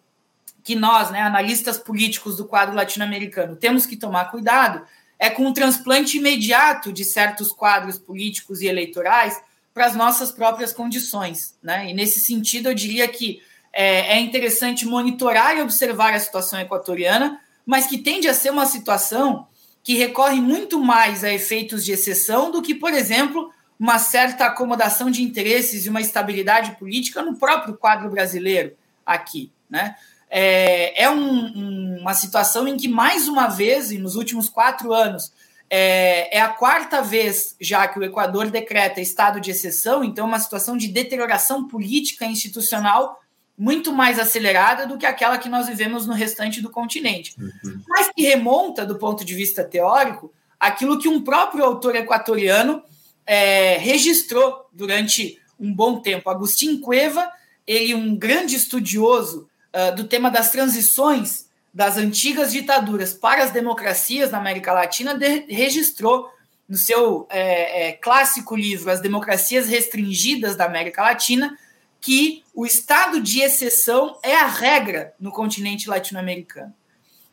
que 0.65 0.75
nós, 0.75 1.13
né, 1.13 1.23
analistas 1.23 1.79
políticos 1.79 2.37
do 2.37 2.47
quadro 2.47 2.75
latino-americano, 2.75 3.55
temos 3.55 3.87
que 3.87 3.97
tomar 3.97 4.25
cuidado, 4.25 4.85
é 5.21 5.31
com 5.31 5.47
o 5.47 5.53
transplante 5.53 6.19
imediato 6.19 6.93
de 6.93 7.05
certos 7.05 7.53
quadros 7.53 7.97
políticos 7.97 8.61
e 8.61 8.67
eleitorais 8.67 9.41
para 9.73 9.87
as 9.87 9.95
nossas 9.95 10.33
próprias 10.33 10.73
condições. 10.73 11.57
Né? 11.63 11.91
E 11.91 11.95
nesse 11.95 12.19
sentido, 12.19 12.71
eu 12.71 12.75
diria 12.75 13.07
que 13.07 13.41
é, 13.73 14.17
é 14.17 14.21
interessante 14.21 14.85
monitorar 14.85 15.57
e 15.57 15.63
observar 15.63 16.13
a 16.13 16.19
situação 16.19 16.59
equatoriana, 16.59 17.41
mas 17.65 17.87
que 17.87 17.99
tende 17.99 18.27
a 18.27 18.35
ser 18.35 18.51
uma 18.51 18.67
situação 18.67 19.47
que 19.87 19.95
recorre 19.95 20.41
muito 20.41 20.81
mais 20.81 21.23
a 21.23 21.33
efeitos 21.33 21.85
de 21.85 21.93
exceção 21.93 22.51
do 22.51 22.61
que, 22.61 22.75
por 22.75 22.93
exemplo, 22.93 23.53
uma 23.79 24.01
certa 24.01 24.47
acomodação 24.47 25.13
de 25.13 25.23
interesses 25.23 25.87
e 25.87 25.89
uma 25.89 26.01
estabilidade 26.01 26.73
política 26.73 27.23
no 27.23 27.37
próprio 27.37 27.77
quadro 27.77 28.11
brasileiro 28.11 28.77
aqui. 29.07 29.53
Né? 29.71 29.95
É, 30.29 31.05
é 31.05 31.09
um, 31.09 31.23
um, 31.23 31.99
uma 32.01 32.15
situação 32.15 32.67
em 32.67 32.77
que, 32.77 32.89
mais 32.89 33.29
uma 33.29 33.47
vez, 33.47 33.93
e 33.93 33.99
nos 33.99 34.17
últimos 34.17 34.49
quatro 34.49 34.93
anos, 34.93 35.33
é, 35.71 36.37
é, 36.37 36.41
a 36.41 36.49
quarta 36.49 37.01
vez 37.01 37.55
já 37.61 37.87
que 37.87 37.97
o 37.97 38.03
Equador 38.03 38.51
decreta 38.51 39.01
estado 39.01 39.41
de 39.41 39.53
exceção, 39.53 40.03
então, 40.03 40.27
uma 40.27 40.41
situação 40.41 40.77
de 40.77 40.89
deterioração 40.89 41.69
política 41.69 42.25
e 42.25 42.33
institucional 42.33 43.21
muito 43.59 43.93
mais 43.93 44.19
acelerada 44.19 44.87
do 44.87 44.99
que 44.99 45.07
aquela 45.07 45.39
que 45.39 45.49
nós 45.49 45.67
vivemos 45.67 46.07
no 46.07 46.13
restante 46.13 46.61
do 46.61 46.71
continente. 46.71 47.35
Uhum. 47.39 47.81
Mas 47.89 48.11
que 48.15 48.23
remonta, 48.23 48.85
do 48.85 48.97
ponto 48.97 49.25
de 49.25 49.35
vista 49.35 49.65
teórico, 49.65 50.33
aquilo 50.61 50.99
que 50.99 51.09
um 51.09 51.23
próprio 51.23 51.65
autor 51.65 51.97
equatoriano 51.97 52.83
é, 53.27 53.79
registrou 53.79 54.67
durante 54.73 55.41
um 55.59 55.73
bom 55.73 56.01
tempo. 56.01 56.29
Agustin 56.29 56.79
Cueva, 56.81 57.31
ele 57.67 57.95
um 57.95 58.15
grande 58.15 58.55
estudioso 58.55 59.49
uh, 59.75 59.95
do 59.97 60.05
tema 60.05 60.31
das 60.31 60.51
transições 60.51 61.47
das 61.73 61.99
antigas 61.99 62.53
ditaduras 62.53 63.13
para 63.13 63.45
as 63.45 63.51
democracias 63.51 64.31
na 64.31 64.39
América 64.39 64.73
Latina, 64.73 65.15
de, 65.15 65.41
registrou 65.47 66.31
no 66.67 66.77
seu 66.77 67.27
é, 67.29 67.89
é, 67.89 67.93
clássico 67.93 68.57
livro 68.57 68.91
As 68.91 69.01
Democracias 69.01 69.69
Restringidas 69.69 70.57
da 70.57 70.65
América 70.65 71.03
Latina 71.03 71.57
que 72.07 72.45
o 72.55 72.65
estado 72.65 73.21
de 73.21 73.41
exceção 73.41 74.17
é 74.23 74.37
a 74.37 74.47
regra 74.47 75.13
no 75.19 75.33
continente 75.33 75.89
latino-americano. 75.89 76.73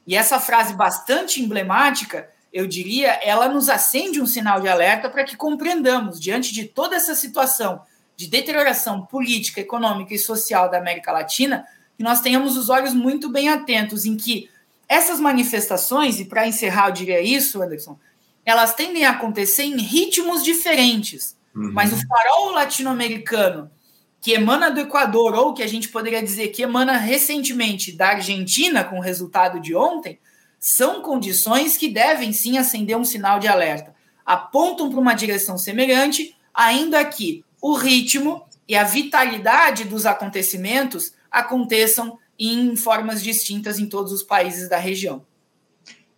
E 0.07 0.15
essa 0.15 0.39
frase 0.39 0.73
bastante 0.73 1.39
emblemática, 1.39 2.27
eu 2.51 2.65
diria, 2.65 3.11
ela 3.21 3.47
nos 3.47 3.69
acende 3.69 4.19
um 4.19 4.25
sinal 4.25 4.59
de 4.59 4.67
alerta 4.67 5.11
para 5.11 5.23
que 5.23 5.37
compreendamos, 5.37 6.19
diante 6.19 6.51
de 6.51 6.65
toda 6.65 6.95
essa 6.95 7.13
situação 7.13 7.83
de 8.17 8.25
deterioração 8.25 9.05
política, 9.05 9.61
econômica 9.61 10.15
e 10.15 10.17
social 10.17 10.71
da 10.71 10.79
América 10.79 11.11
Latina, 11.11 11.67
que 11.95 12.03
nós 12.03 12.21
tenhamos 12.21 12.57
os 12.57 12.67
olhos 12.67 12.95
muito 12.95 13.29
bem 13.29 13.49
atentos 13.49 14.05
em 14.05 14.17
que 14.17 14.49
essas 14.89 15.19
manifestações, 15.19 16.19
e 16.19 16.25
para 16.25 16.47
encerrar 16.47 16.87
eu 16.87 16.93
diria 16.93 17.21
isso, 17.21 17.61
Anderson, 17.61 17.99
elas 18.43 18.73
tendem 18.73 19.05
a 19.05 19.11
acontecer 19.11 19.65
em 19.65 19.77
ritmos 19.77 20.43
diferentes. 20.43 21.37
Uhum. 21.53 21.71
Mas 21.71 21.93
o 21.93 22.07
farol 22.07 22.53
latino-americano, 22.53 23.69
que 24.23 24.31
emana 24.31 24.71
do 24.71 24.79
Equador, 24.79 25.35
ou 25.35 25.53
que 25.53 25.61
a 25.61 25.67
gente 25.67 25.89
poderia 25.89 26.23
dizer 26.23 26.47
que 26.47 26.61
emana 26.61 26.95
recentemente 26.95 27.91
da 27.91 28.11
Argentina, 28.11 28.81
com 28.81 28.97
o 28.97 29.01
resultado 29.01 29.59
de 29.59 29.75
ontem, 29.75 30.17
são 30.57 31.01
condições 31.01 31.75
que 31.75 31.89
devem 31.89 32.31
sim 32.31 32.57
acender 32.57 32.95
um 32.95 33.03
sinal 33.03 33.37
de 33.37 33.49
alerta. 33.49 33.93
Apontam 34.25 34.89
para 34.89 35.01
uma 35.01 35.13
direção 35.13 35.57
semelhante, 35.57 36.33
ainda 36.53 37.03
que 37.03 37.43
o 37.61 37.73
ritmo 37.73 38.45
e 38.65 38.77
a 38.77 38.85
vitalidade 38.85 39.83
dos 39.83 40.05
acontecimentos 40.05 41.13
aconteçam 41.29 42.17
em 42.39 42.77
formas 42.77 43.21
distintas 43.21 43.77
em 43.77 43.89
todos 43.89 44.13
os 44.13 44.23
países 44.23 44.69
da 44.69 44.77
região. 44.77 45.25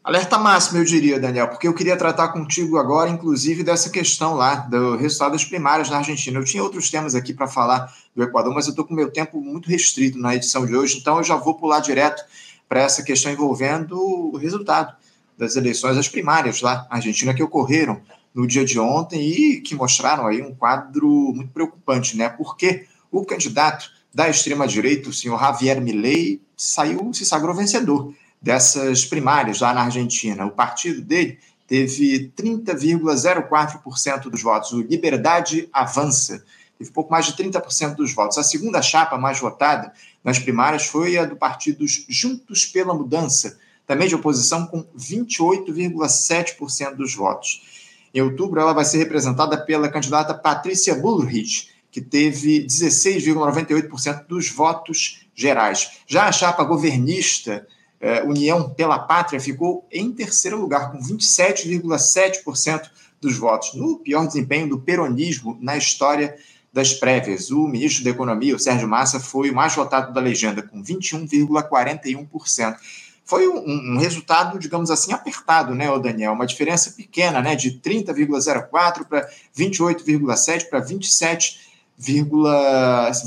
Alerta 0.06 0.38
máximo, 0.38 0.78
eu 0.78 0.84
diria, 0.84 1.20
Daniel, 1.20 1.48
porque 1.48 1.68
eu 1.68 1.74
queria 1.74 1.98
tratar 1.98 2.28
contigo 2.28 2.78
agora, 2.78 3.10
inclusive, 3.10 3.64
dessa 3.64 3.90
questão 3.90 4.36
lá 4.36 4.54
do 4.54 4.96
resultado 4.96 5.32
das 5.32 5.44
primárias 5.44 5.90
na 5.90 5.98
Argentina. 5.98 6.38
Eu 6.38 6.44
tinha 6.44 6.62
outros 6.62 6.92
temas 6.92 7.16
aqui 7.16 7.34
para 7.34 7.48
falar 7.48 7.92
do 8.16 8.22
Equador, 8.22 8.54
mas 8.54 8.68
eu 8.68 8.70
estou 8.70 8.86
com 8.86 8.94
meu 8.94 9.10
tempo 9.10 9.42
muito 9.42 9.68
restrito 9.68 10.20
na 10.20 10.36
edição 10.36 10.64
de 10.64 10.76
hoje, 10.76 11.00
então 11.00 11.18
eu 11.18 11.24
já 11.24 11.36
vou 11.36 11.56
pular 11.56 11.80
direto 11.80 12.24
para 12.70 12.82
essa 12.82 13.02
questão 13.02 13.32
envolvendo 13.32 14.00
o 14.00 14.38
resultado 14.38 14.96
das 15.36 15.56
eleições, 15.56 15.98
as 15.98 16.08
primárias 16.08 16.62
lá 16.62 16.86
na 16.88 16.98
Argentina 16.98 17.34
que 17.34 17.42
ocorreram 17.42 18.00
no 18.32 18.46
dia 18.46 18.64
de 18.64 18.80
ontem 18.80 19.28
e 19.28 19.62
que 19.62 19.74
mostraram 19.74 20.28
aí 20.28 20.40
um 20.40 20.54
quadro 20.54 21.10
muito 21.34 21.50
preocupante, 21.52 22.16
né? 22.16 22.30
Porque 22.30 22.86
o 23.12 23.26
candidato 23.26 23.90
da 24.14 24.30
extrema-direita, 24.30 25.10
o 25.10 25.14
senhor 25.14 25.40
Javier 25.40 25.82
Milei, 25.82 26.44
saiu, 26.56 27.12
se 27.12 27.26
sagrou 27.26 27.56
vencedor 27.56 28.14
dessas 28.46 29.04
primárias 29.04 29.60
lá 29.60 29.74
na 29.74 29.82
Argentina. 29.82 30.46
O 30.46 30.52
partido 30.52 31.02
dele 31.02 31.40
teve 31.68 32.32
30,04% 32.38 34.30
dos 34.30 34.44
votos. 34.44 34.72
O 34.72 34.82
Liberdade 34.82 35.68
Avança 35.74 36.46
teve 36.78 36.92
pouco 36.92 37.12
mais 37.12 37.26
de 37.26 37.34
30% 37.34 37.96
dos 37.96 38.14
votos. 38.14 38.38
A 38.38 38.44
segunda 38.44 38.84
chapa 38.84 39.18
mais 39.18 39.40
votada 39.40 39.92
nas 40.24 40.38
primárias 40.38 40.86
foi 40.86 41.18
a 41.18 41.26
do 41.26 41.36
partido 41.36 41.84
Juntos 42.08 42.68
pela 42.68 42.94
Mudança, 42.94 43.58
também 43.88 44.08
de 44.08 44.14
oposição, 44.14 44.68
com 44.68 44.84
28,7% 44.96 46.94
dos 46.94 47.16
votos. 47.16 47.98
Em 48.14 48.22
outubro, 48.22 48.62
ela 48.62 48.74
vai 48.74 48.86
ser 48.86 49.00
representada 49.00 49.58
pela 49.58 49.90
candidata 49.90 50.36
Patrícia 50.36 50.94
Bullrich, 50.94 51.70
que 51.90 52.00
teve 52.00 52.64
16,98% 52.68 54.28
dos 54.28 54.52
votos 54.52 55.26
gerais. 55.34 55.94
Já 56.06 56.28
a 56.28 56.32
chapa 56.32 56.64
governista 56.64 57.66
eh, 58.06 58.24
União 58.24 58.70
pela 58.70 59.00
Pátria 59.00 59.40
ficou 59.40 59.88
em 59.92 60.12
terceiro 60.12 60.62
lugar, 60.62 60.92
com 60.92 61.00
27,7% 61.00 62.84
dos 63.20 63.36
votos, 63.36 63.74
no 63.74 63.98
pior 63.98 64.28
desempenho 64.28 64.70
do 64.70 64.80
peronismo 64.80 65.58
na 65.60 65.76
história 65.76 66.38
das 66.72 66.94
prévias. 66.94 67.50
O 67.50 67.68
ministro 67.68 68.04
da 68.04 68.12
Economia, 68.12 68.56
o 68.56 68.60
Sérgio 68.60 68.88
Massa, 68.88 69.20
foi 69.20 69.50
o 69.50 69.56
mais 69.56 69.74
votado 69.74 70.14
da 70.14 70.22
legenda, 70.22 70.62
com 70.62 70.84
21,41%. 70.84 72.78
Foi 73.24 73.48
um, 73.48 73.96
um, 73.96 73.98
resultado, 73.98 74.60
digamos 74.60 74.92
assim, 74.92 75.12
apertado, 75.12 75.74
né, 75.74 75.88
Daniel? 75.98 76.34
Uma 76.34 76.46
diferença 76.46 76.92
pequena, 76.92 77.42
né, 77.42 77.56
de 77.56 77.80
30,04% 77.80 79.06
para 79.06 79.28
28,7% 79.58 80.70
para 80.70 80.86
27,27%, 80.86 81.56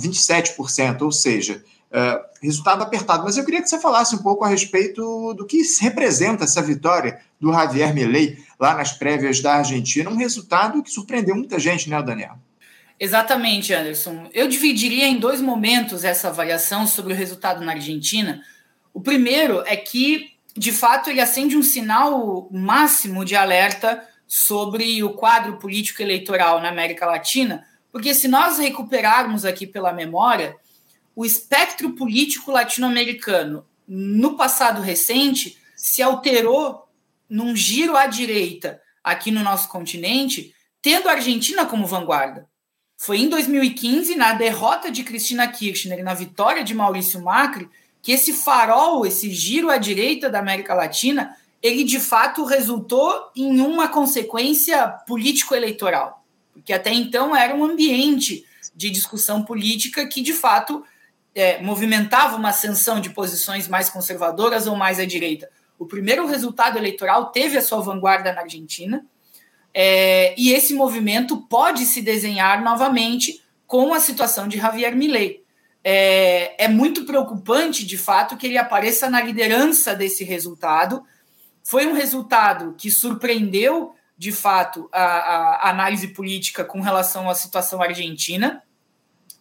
27%, 0.01 1.03
ou 1.03 1.11
seja, 1.11 1.65
uh, 1.91 2.25
resultado 2.43 2.83
apertado. 2.83 3.25
Mas 3.25 3.37
eu 3.37 3.45
queria 3.45 3.63
que 3.63 3.69
você 3.69 3.81
falasse 3.81 4.15
um 4.15 4.23
pouco 4.23 4.45
a 4.45 4.49
respeito 4.49 5.35
do 5.35 5.47
que 5.47 5.63
representa 5.81 6.45
essa 6.45 6.63
vitória 6.63 7.21
do 7.41 7.53
Javier 7.53 7.95
Milei 7.95 8.39
lá 8.59 8.75
nas 8.75 8.93
prévias 8.93 9.41
da 9.41 9.57
Argentina, 9.57 10.11
um 10.11 10.17
resultado 10.17 10.83
que 10.83 10.91
surpreendeu 10.91 11.35
muita 11.35 11.59
gente, 11.59 11.89
né, 11.89 12.03
Daniel? 12.03 12.37
Exatamente, 13.01 13.73
Anderson. 13.73 14.29
Eu 14.35 14.49
dividiria 14.49 15.07
em 15.07 15.19
dois 15.19 15.41
momentos 15.41 16.05
essa 16.05 16.29
avaliação 16.29 16.87
sobre 16.87 17.13
o 17.13 17.17
resultado 17.17 17.65
na 17.65 17.73
Argentina. 17.73 18.43
O 18.93 19.01
primeiro 19.01 19.63
é 19.67 19.77
que, 19.77 20.33
de 20.57 20.73
fato, 20.73 21.09
ele 21.09 21.21
acende 21.21 21.57
um 21.57 21.63
sinal 21.63 22.49
máximo 22.51 23.25
de 23.25 23.37
alerta 23.37 24.05
sobre 24.27 25.03
o 25.05 25.11
quadro 25.11 25.59
político 25.59 26.03
eleitoral 26.03 26.61
na 26.61 26.69
América 26.69 27.07
Latina, 27.07 27.65
porque 27.93 28.13
se 28.13 28.27
nós 28.27 28.59
recuperarmos 28.59 29.45
aqui 29.45 29.67
pela 29.67 29.93
memória, 29.93 30.57
o 31.19 31.27
espectro 31.27 31.95
político 31.95 32.53
latino-americano 32.53 33.67
no 33.89 34.37
passado 34.37 34.81
recente 34.81 35.59
se 35.75 36.01
alterou 36.01 36.87
num 37.29 37.57
giro 37.57 37.97
à 37.97 38.07
direita 38.07 38.81
aqui 39.03 39.33
no 39.33 39.43
nosso 39.43 39.69
continente, 39.69 40.55
tendo 40.81 41.09
a 41.09 41.15
Argentina 41.15 41.67
como 41.67 41.89
vanguarda. 41.89 42.49
Foi 42.97 43.19
em 43.19 43.29
2015, 43.29 44.15
na 44.15 44.33
derrota 44.35 44.93
de 44.93 45.03
Cristina 45.03 45.49
Kirchner 45.49 45.99
e 45.99 46.05
na 46.05 46.15
vitória 46.15 46.63
de 46.63 46.73
Maurício 46.73 47.21
Macri, 47.21 47.69
que 48.01 48.13
esse 48.13 48.33
farol, 48.33 49.05
esse 49.05 49.29
giro 49.29 49.71
à 49.71 49.77
direita 49.77 50.31
da 50.31 50.39
América 50.39 50.73
Latina, 50.73 51.37
ele 51.61 51.83
de 51.83 51.99
fato 51.99 52.45
resultou 52.45 53.29
em 53.35 53.61
uma 53.61 53.89
consequência 53.89 54.87
político-eleitoral. 55.05 56.25
Porque 56.53 56.73
até 56.73 56.93
então 56.93 57.35
era 57.35 57.57
um 57.57 57.65
ambiente 57.65 58.47
de 58.73 58.89
discussão 58.89 59.45
política 59.45 60.07
que 60.07 60.23
de 60.23 60.33
fato 60.33 60.85
é, 61.35 61.63
movimentava 61.63 62.37
uma 62.37 62.51
ascensão 62.51 63.01
de 63.01 63.11
posições 63.11 63.69
mais 63.69 63.89
conservadoras 63.91 64.67
ou 64.67 64.77
mais 64.77 64.99
à 64.99 65.05
direita. 65.05 65.49
O 65.79 65.87
primeiro 65.87 66.27
resultado 66.27 66.77
eleitoral 66.77 67.31
teve 67.31 67.57
a 67.57 67.63
sua 67.63 67.81
vanguarda 67.81 68.33
na 68.33 68.43
Argentina, 68.43 69.05
é, 69.73 70.35
e 70.37 70.53
esse 70.53 70.75
movimento 70.75 71.37
pode 71.43 71.85
se 71.85 72.03
desenhar 72.03 72.63
novamente 72.63 73.43
com 73.67 73.93
a 73.93 74.01
situação 74.01 74.49
de 74.49 74.57
Javier 74.57 74.97
Milei. 74.97 75.45
É, 75.85 76.65
é, 76.65 76.69
muito 76.69 77.05
preocupante, 77.05 77.87
de 77.87 77.97
fato, 77.97 78.37
que 78.37 78.47
ele 78.47 78.59
apareça 78.59 79.09
na 79.09 79.21
liderança 79.21 79.95
desse 79.95 80.25
resultado. 80.25 81.05
Foi 81.63 81.87
um 81.87 81.93
resultado 81.93 82.75
que 82.77 82.91
surpreendeu, 82.91 83.95
de 84.17 84.33
fato, 84.33 84.89
a, 84.91 85.03
a 85.03 85.71
análise 85.71 86.09
política 86.09 86.65
com 86.65 86.81
relação 86.81 87.31
à 87.31 87.35
situação 87.35 87.81
argentina. 87.81 88.63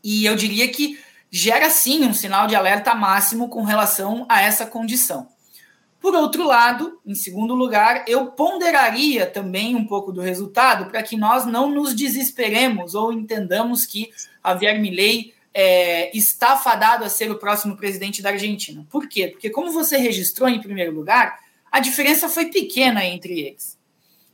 E 0.04 0.26
eu 0.26 0.36
diria 0.36 0.68
que 0.68 1.00
gera 1.32 1.70
sim 1.70 2.04
um 2.06 2.14
sinal 2.14 2.48
de 2.48 2.56
alerta 2.56 2.96
máximo 2.96 3.50
com 3.50 3.64
relação 3.64 4.26
a 4.30 4.42
essa 4.42 4.66
condição. 4.66 5.28
Por 6.00 6.14
outro 6.16 6.46
lado, 6.46 7.00
em 7.06 7.16
segundo 7.16 7.56
lugar, 7.56 8.06
eu 8.08 8.28
ponderaria 8.28 9.26
também 9.26 9.76
um 9.76 9.86
pouco 9.86 10.12
do 10.12 10.22
resultado 10.22 10.90
para 10.90 11.02
que 11.04 11.18
nós 11.18 11.46
não 11.46 11.70
nos 11.70 11.94
desesperemos 11.94 12.94
ou 12.94 13.12
entendamos 13.12 13.86
que 13.86 14.12
Javier 14.46 14.80
Milei 14.80 15.34
é, 15.54 16.16
está 16.16 16.56
fadado 16.56 17.04
a 17.04 17.10
ser 17.10 17.32
o 17.32 17.40
próximo 17.40 17.76
presidente 17.76 18.22
da 18.22 18.30
Argentina. 18.30 18.86
Por 18.90 19.10
quê? 19.10 19.28
Porque, 19.28 19.50
como 19.50 19.72
você 19.72 19.98
registrou 19.98 20.48
em 20.48 20.62
primeiro 20.62 20.94
lugar, 20.94 21.40
a 21.72 21.80
diferença 21.80 22.30
foi 22.30 22.46
pequena 22.46 23.04
entre 23.04 23.40
eles. 23.40 23.78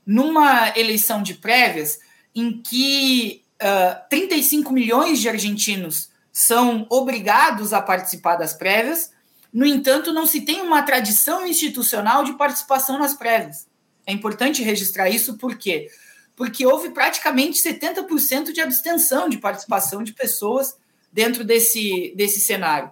Numa 0.06 0.78
eleição 0.78 1.24
de 1.24 1.36
prévias, 1.36 2.00
em 2.36 2.62
que 2.62 3.42
uh, 3.56 4.10
35 4.10 4.72
milhões 4.74 5.20
de 5.20 5.30
argentinos 5.30 6.10
são 6.34 6.88
obrigados 6.90 7.72
a 7.74 7.82
participar 7.82 8.36
das 8.36 8.54
prévias, 8.54 9.12
no 9.54 9.68
entanto, 9.68 10.12
não 10.12 10.26
se 10.26 10.42
tem 10.42 10.62
uma 10.62 10.82
tradição 10.82 11.46
institucional 11.46 12.24
de 12.24 12.34
participação 12.34 12.98
nas 12.98 13.14
prévias. 13.14 13.68
É 14.04 14.12
importante 14.12 14.64
registrar 14.64 15.08
isso, 15.08 15.38
por 15.38 15.56
quê? 15.56 15.90
Porque 16.36 16.66
houve 16.66 16.90
praticamente 16.90 17.62
70% 17.62 18.52
de 18.52 18.60
abstenção 18.60 19.30
de 19.30 19.38
participação 19.38 20.02
de 20.02 20.12
pessoas 20.12 20.76
dentro 21.12 21.44
desse, 21.44 22.12
desse 22.18 22.42
cenário. 22.42 22.90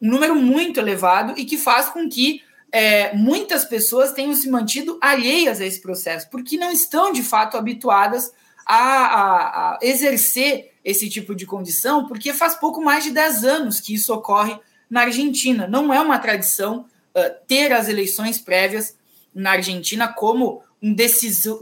Um 0.00 0.10
número 0.10 0.36
muito 0.36 0.78
elevado 0.78 1.34
e 1.36 1.44
que 1.44 1.58
faz 1.58 1.88
com 1.88 2.08
que 2.08 2.40
é, 2.70 3.12
muitas 3.14 3.64
pessoas 3.64 4.12
tenham 4.12 4.34
se 4.34 4.48
mantido 4.48 4.98
alheias 5.00 5.60
a 5.60 5.66
esse 5.66 5.80
processo, 5.80 6.30
porque 6.30 6.56
não 6.56 6.70
estão 6.70 7.12
de 7.12 7.24
fato 7.24 7.56
habituadas 7.56 8.32
a, 8.64 8.76
a, 8.76 9.74
a 9.74 9.78
exercer 9.82 10.73
esse 10.84 11.08
tipo 11.08 11.34
de 11.34 11.46
condição, 11.46 12.06
porque 12.06 12.32
faz 12.32 12.54
pouco 12.54 12.80
mais 12.82 13.04
de 13.04 13.10
10 13.10 13.44
anos 13.44 13.80
que 13.80 13.94
isso 13.94 14.12
ocorre 14.12 14.58
na 14.90 15.02
Argentina. 15.02 15.66
Não 15.66 15.92
é 15.92 16.00
uma 16.00 16.18
tradição 16.18 16.86
uh, 17.14 17.46
ter 17.46 17.72
as 17.72 17.88
eleições 17.88 18.38
prévias 18.38 18.96
na 19.34 19.52
Argentina 19.52 20.06
como 20.06 20.62
um, 20.82 20.94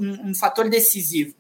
um, 0.00 0.30
um 0.30 0.34
fator 0.34 0.68
decisivo. 0.68 1.34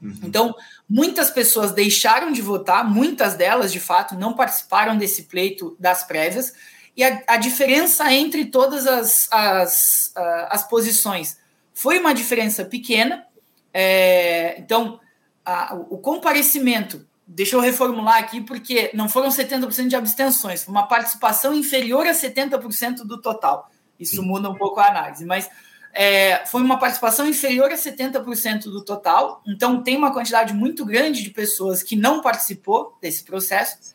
Uhum. 0.00 0.18
Então, 0.24 0.54
muitas 0.88 1.30
pessoas 1.30 1.72
deixaram 1.72 2.32
de 2.32 2.42
votar, 2.42 2.88
muitas 2.88 3.34
delas, 3.34 3.72
de 3.72 3.80
fato, 3.80 4.16
não 4.16 4.34
participaram 4.34 4.98
desse 4.98 5.24
pleito 5.24 5.76
das 5.78 6.02
prévias, 6.04 6.52
e 6.96 7.02
a, 7.02 7.22
a 7.26 7.36
diferença 7.38 8.12
entre 8.12 8.46
todas 8.46 8.86
as, 8.86 9.28
as, 9.30 10.12
uh, 10.16 10.46
as 10.50 10.68
posições 10.68 11.38
foi 11.72 11.98
uma 11.98 12.12
diferença 12.12 12.64
pequena. 12.64 13.24
É, 13.72 14.56
então, 14.58 15.00
a, 15.44 15.74
o 15.88 15.96
comparecimento, 15.96 17.06
deixa 17.34 17.56
eu 17.56 17.60
reformular 17.60 18.18
aqui, 18.18 18.40
porque 18.40 18.90
não 18.94 19.08
foram 19.08 19.28
70% 19.28 19.88
de 19.88 19.96
abstenções, 19.96 20.64
foi 20.64 20.72
uma 20.72 20.86
participação 20.86 21.54
inferior 21.54 22.06
a 22.06 22.12
70% 22.12 23.04
do 23.04 23.20
total. 23.20 23.70
Isso 23.98 24.16
Sim. 24.16 24.26
muda 24.26 24.50
um 24.50 24.54
pouco 24.54 24.80
a 24.80 24.88
análise, 24.88 25.24
mas 25.24 25.48
é, 25.94 26.44
foi 26.46 26.62
uma 26.62 26.78
participação 26.78 27.26
inferior 27.26 27.70
a 27.70 27.74
70% 27.74 28.64
do 28.64 28.84
total, 28.84 29.42
então 29.46 29.82
tem 29.82 29.96
uma 29.96 30.12
quantidade 30.12 30.52
muito 30.52 30.84
grande 30.84 31.22
de 31.22 31.30
pessoas 31.30 31.82
que 31.82 31.96
não 31.96 32.20
participou 32.20 32.96
desse 33.00 33.24
processo. 33.24 33.94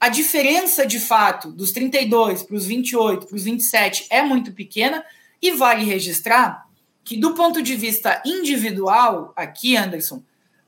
A 0.00 0.08
diferença 0.08 0.86
de 0.86 1.00
fato 1.00 1.50
dos 1.50 1.72
32 1.72 2.42
para 2.42 2.56
os 2.56 2.64
28, 2.64 3.26
para 3.26 3.36
os 3.36 3.44
27 3.44 4.06
é 4.10 4.22
muito 4.22 4.52
pequena, 4.52 5.04
e 5.40 5.52
vale 5.52 5.84
registrar 5.84 6.66
que, 7.04 7.16
do 7.16 7.32
ponto 7.34 7.62
de 7.62 7.74
vista 7.74 8.20
individual, 8.24 9.32
aqui, 9.36 9.76
Anderson, 9.76 10.22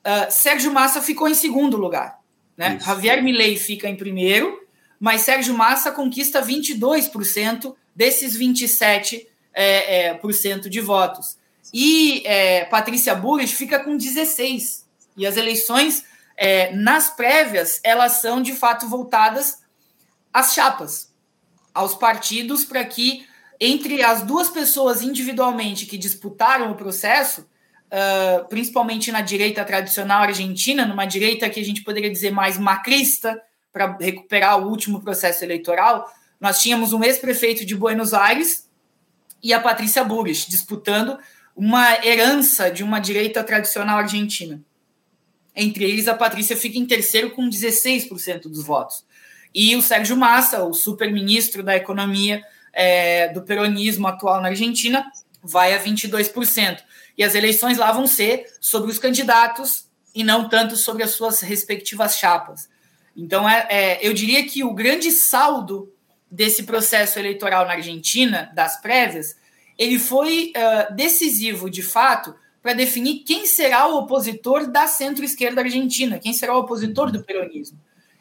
uh, 0.05 0.31
Sérgio 0.31 0.73
Massa 0.73 1.01
ficou 1.01 1.29
em 1.29 1.35
segundo 1.35 1.77
lugar. 1.77 2.19
Né? 2.57 2.79
Javier 2.81 3.23
Milei 3.23 3.57
fica 3.57 3.89
em 3.89 3.97
primeiro, 3.97 4.61
mas 4.99 5.23
Sérgio 5.23 5.55
Massa 5.55 5.91
conquista 5.91 6.43
22% 6.43 7.75
desses 7.95 8.39
27% 8.39 9.27
é, 9.53 10.09
é, 10.09 10.15
por 10.15 10.33
cento 10.33 10.69
de 10.69 10.81
votos. 10.81 11.39
E 11.73 12.23
é, 12.27 12.65
Patrícia 12.65 13.15
Burris 13.15 13.53
fica 13.53 13.79
com 13.79 13.97
16%. 13.97 14.83
E 15.17 15.27
as 15.27 15.37
eleições, 15.37 16.05
é, 16.37 16.73
nas 16.75 17.11
prévias, 17.11 17.81
elas 17.83 18.21
são 18.21 18.41
de 18.41 18.55
fato 18.55 18.87
voltadas 18.87 19.59
às 20.33 20.55
chapas, 20.55 21.13
aos 21.75 21.95
partidos, 21.95 22.65
para 22.65 22.85
que 22.85 23.27
entre 23.59 24.03
as 24.03 24.23
duas 24.23 24.49
pessoas 24.49 25.03
individualmente 25.03 25.85
que 25.85 25.99
disputaram 25.99 26.71
o 26.71 26.75
processo, 26.77 27.47
uh, 27.93 28.49
principalmente 28.49 29.13
na 29.13 29.21
direita 29.21 29.65
tradicional 29.65 30.23
argentina, 30.23 30.87
numa 30.87 31.05
direita 31.05 31.51
que 31.51 31.61
a 31.61 31.65
gente 31.65 31.83
poderia 31.83 32.11
dizer 32.11 32.31
mais 32.31 32.59
macrista, 32.59 33.41
para 33.73 33.97
recuperar 34.01 34.59
o 34.59 34.69
último 34.69 35.01
processo 35.01 35.45
eleitoral, 35.45 36.11
nós 36.41 36.61
tínhamos 36.61 36.93
um 36.93 37.05
ex-prefeito 37.05 37.65
de 37.65 37.77
Buenos 37.77 38.13
Aires, 38.13 38.69
e 39.43 39.53
a 39.53 39.61
Patrícia 39.61 40.05
Burris, 40.05 40.47
disputando 40.47 41.19
uma 41.57 42.05
herança 42.05 42.71
de 42.71 42.83
uma 42.83 42.99
direita 42.99 43.43
tradicional 43.43 43.99
argentina. 43.99 44.63
Entre 45.55 45.85
eles, 45.85 46.09
a 46.09 46.15
Patrícia 46.15 46.57
fica 46.57 46.79
em 46.79 46.87
terceiro 46.87 47.31
com 47.31 47.49
16% 47.49 48.43
dos 48.43 48.65
votos. 48.65 49.05
E 49.55 49.75
o 49.75 49.83
Sérgio 49.83 50.17
Massa, 50.17 50.63
o 50.65 50.73
super-ministro 50.73 51.63
da 51.63 51.77
Economia 51.77 52.43
é, 52.73 53.29
do 53.29 53.43
peronismo 53.43 54.07
atual 54.07 54.41
na 54.41 54.49
Argentina, 54.49 55.05
vai 55.43 55.75
a 55.75 55.83
22%. 55.83 56.79
E 57.17 57.25
as 57.25 57.35
eleições 57.35 57.79
lá 57.79 57.93
vão 57.93 58.07
ser 58.07 58.47
sobre 58.61 58.91
os 58.91 58.99
candidatos 58.99 59.89
e 60.15 60.25
não 60.25 60.49
tanto 60.49 60.77
sobre 60.77 61.03
as 61.03 61.11
suas 61.11 61.41
respectivas 61.41 62.17
chapas. 62.17 62.69
Então, 63.17 63.49
é, 63.49 63.67
é 63.71 64.07
eu 64.07 64.13
diria 64.13 64.45
que 64.47 64.65
o 64.65 64.75
grande 64.75 65.11
saldo 65.11 65.93
desse 66.31 66.63
processo 66.63 67.19
eleitoral 67.19 67.67
na 67.67 67.73
Argentina, 67.73 68.51
das 68.55 68.81
prévias, 68.81 69.37
ele 69.77 69.99
foi 69.99 70.53
uh, 70.57 70.95
decisivo, 70.95 71.69
de 71.69 71.83
fato, 71.83 72.35
para 72.63 72.75
definir 72.75 73.21
quem 73.21 73.47
será 73.47 73.89
o 73.89 73.99
opositor 73.99 74.71
da 74.71 74.87
centro-esquerda 74.87 75.63
argentina, 75.63 76.19
quem 76.19 76.33
será 76.33 76.55
o 76.55 76.61
opositor 76.61 77.11
do 77.11 77.25
peronismo. 77.25 77.79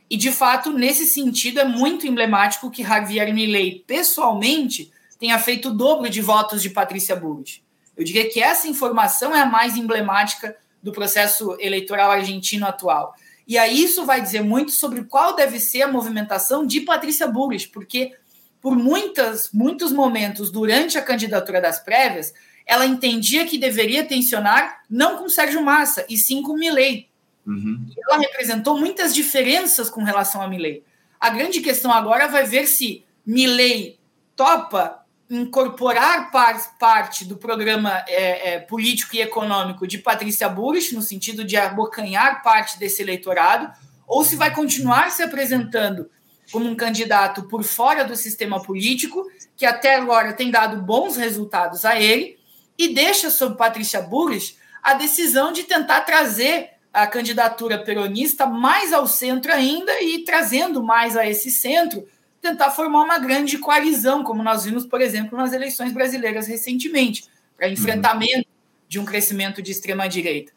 E, 0.09 0.17
de 0.17 0.31
fato, 0.31 0.71
nesse 0.71 1.05
sentido, 1.05 1.59
é 1.59 1.65
muito 1.65 2.07
emblemático 2.07 2.71
que 2.71 2.83
Javier 2.83 3.31
Milei, 3.33 3.83
pessoalmente, 3.85 4.91
tenha 5.19 5.37
feito 5.37 5.69
o 5.69 5.73
dobro 5.73 6.09
de 6.09 6.21
votos 6.21 6.61
de 6.63 6.69
Patrícia 6.69 7.15
Bullrich. 7.15 7.61
Eu 7.99 8.05
diria 8.05 8.29
que 8.29 8.41
essa 8.41 8.65
informação 8.65 9.35
é 9.35 9.41
a 9.41 9.45
mais 9.45 9.75
emblemática 9.75 10.55
do 10.81 10.93
processo 10.93 11.57
eleitoral 11.59 12.09
argentino 12.09 12.65
atual. 12.65 13.13
E 13.45 13.57
aí 13.57 13.83
isso 13.83 14.05
vai 14.05 14.21
dizer 14.21 14.41
muito 14.41 14.71
sobre 14.71 15.03
qual 15.03 15.35
deve 15.35 15.59
ser 15.59 15.81
a 15.81 15.91
movimentação 15.91 16.65
de 16.65 16.79
Patrícia 16.79 17.27
Bullrich, 17.27 17.67
porque 17.67 18.15
por 18.61 18.73
muitas, 18.73 19.49
muitos 19.51 19.91
momentos 19.91 20.49
durante 20.49 20.97
a 20.97 21.01
candidatura 21.01 21.59
das 21.59 21.79
prévias, 21.79 22.33
ela 22.65 22.85
entendia 22.85 23.45
que 23.45 23.57
deveria 23.57 24.05
tensionar 24.05 24.81
não 24.89 25.17
com 25.17 25.27
Sérgio 25.27 25.61
Massa, 25.61 26.05
e 26.07 26.15
sim 26.15 26.41
com 26.41 26.53
Milley. 26.53 27.09
Uhum. 27.45 27.85
Ela 28.07 28.19
representou 28.19 28.79
muitas 28.79 29.13
diferenças 29.13 29.89
com 29.89 30.03
relação 30.03 30.41
a 30.41 30.47
Milley. 30.47 30.83
A 31.19 31.29
grande 31.29 31.59
questão 31.59 31.91
agora 31.91 32.29
vai 32.29 32.45
ver 32.45 32.65
se 32.65 33.03
Milley 33.25 33.99
topa 34.37 34.98
incorporar 35.29 36.31
par, 36.31 36.77
parte 36.79 37.23
do 37.23 37.37
programa 37.37 38.03
é, 38.07 38.53
é, 38.53 38.59
político 38.59 39.15
e 39.15 39.21
econômico 39.21 39.85
de 39.85 39.99
Patrícia 39.99 40.49
Burrich, 40.49 40.95
no 40.95 41.03
sentido 41.03 41.43
de 41.43 41.55
abocanhar 41.55 42.41
parte 42.41 42.79
desse 42.79 43.03
eleitorado, 43.03 43.71
ou 44.07 44.23
se 44.23 44.35
vai 44.35 44.53
continuar 44.53 45.11
se 45.11 45.21
apresentando 45.21 46.09
como 46.51 46.67
um 46.67 46.75
candidato 46.75 47.43
por 47.43 47.63
fora 47.63 48.03
do 48.03 48.15
sistema 48.15 48.59
político, 48.59 49.23
que 49.55 49.67
até 49.67 49.95
agora 49.95 50.33
tem 50.33 50.49
dado 50.49 50.81
bons 50.81 51.15
resultados 51.15 51.85
a 51.85 51.99
ele, 51.99 52.39
e 52.75 52.93
deixa 52.93 53.29
sob 53.29 53.55
Patrícia 53.55 54.01
Burrich 54.01 54.57
a 54.81 54.95
decisão 54.95 55.51
de 55.51 55.63
tentar 55.63 56.01
trazer 56.01 56.71
a 56.91 57.05
candidatura 57.05 57.77
peronista 57.77 58.47
mais 58.47 58.91
ao 58.93 59.05
centro 59.05 59.51
ainda 59.51 60.01
e 60.01 60.23
trazendo 60.23 60.81
mais 60.81 61.15
a 61.15 61.27
esse 61.27 61.51
centro 61.51 62.07
tentar 62.41 62.71
formar 62.71 63.03
uma 63.03 63.19
grande 63.19 63.57
coalizão, 63.57 64.23
como 64.23 64.43
nós 64.43 64.63
vimos, 64.63 64.85
por 64.85 65.01
exemplo, 65.01 65.37
nas 65.37 65.53
eleições 65.53 65.91
brasileiras 65.91 66.47
recentemente, 66.47 67.25
para 67.57 67.67
uhum. 67.67 67.73
enfrentamento 67.73 68.37
uhum. 68.37 68.43
de 68.87 68.99
um 68.99 69.05
crescimento 69.05 69.61
de 69.61 69.71
extrema-direita. 69.71 70.51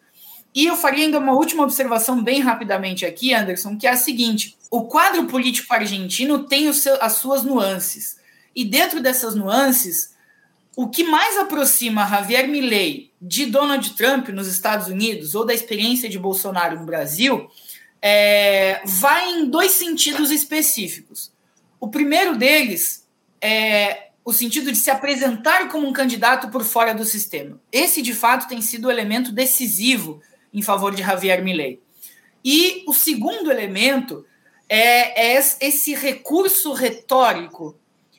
E 0.54 0.66
eu 0.66 0.76
faria 0.76 1.06
ainda 1.06 1.18
uma 1.18 1.32
última 1.32 1.62
observação 1.62 2.22
bem 2.22 2.40
rapidamente 2.40 3.06
aqui, 3.06 3.32
Anderson, 3.32 3.76
que 3.76 3.86
é 3.86 3.90
a 3.90 3.96
seguinte: 3.96 4.56
o 4.70 4.84
quadro 4.84 5.26
político 5.26 5.72
argentino 5.72 6.44
tem 6.44 6.70
seu, 6.72 7.02
as 7.02 7.14
suas 7.14 7.42
nuances. 7.42 8.20
E 8.54 8.64
dentro 8.64 9.00
dessas 9.00 9.34
nuances, 9.34 10.14
o 10.76 10.88
que 10.88 11.04
mais 11.04 11.38
aproxima 11.38 12.06
Javier 12.06 12.46
Milei 12.48 13.10
de 13.20 13.46
Donald 13.46 13.94
Trump 13.94 14.28
nos 14.28 14.46
Estados 14.46 14.88
Unidos 14.88 15.34
ou 15.34 15.46
da 15.46 15.54
experiência 15.54 16.08
de 16.08 16.18
Bolsonaro 16.18 16.78
no 16.78 16.84
Brasil 16.84 17.48
é, 18.00 18.82
vai 18.84 19.30
em 19.30 19.48
dois 19.48 19.72
sentidos 19.72 20.30
específicos. 20.30 21.31
O 21.82 21.88
primeiro 21.88 22.36
deles 22.36 23.08
é 23.40 24.10
o 24.24 24.32
sentido 24.32 24.70
de 24.70 24.78
se 24.78 24.88
apresentar 24.88 25.68
como 25.68 25.84
um 25.84 25.92
candidato 25.92 26.48
por 26.48 26.62
fora 26.62 26.94
do 26.94 27.04
sistema. 27.04 27.60
Esse, 27.72 28.00
de 28.00 28.14
fato, 28.14 28.46
tem 28.46 28.62
sido 28.62 28.86
o 28.86 28.90
elemento 28.90 29.32
decisivo 29.32 30.22
em 30.54 30.62
favor 30.62 30.94
de 30.94 31.02
Javier 31.02 31.42
Milei. 31.42 31.82
E 32.44 32.84
o 32.86 32.94
segundo 32.94 33.50
elemento 33.50 34.24
é, 34.68 35.34
é 35.34 35.44
esse 35.60 35.92
recurso 35.92 36.72
retórico 36.72 37.76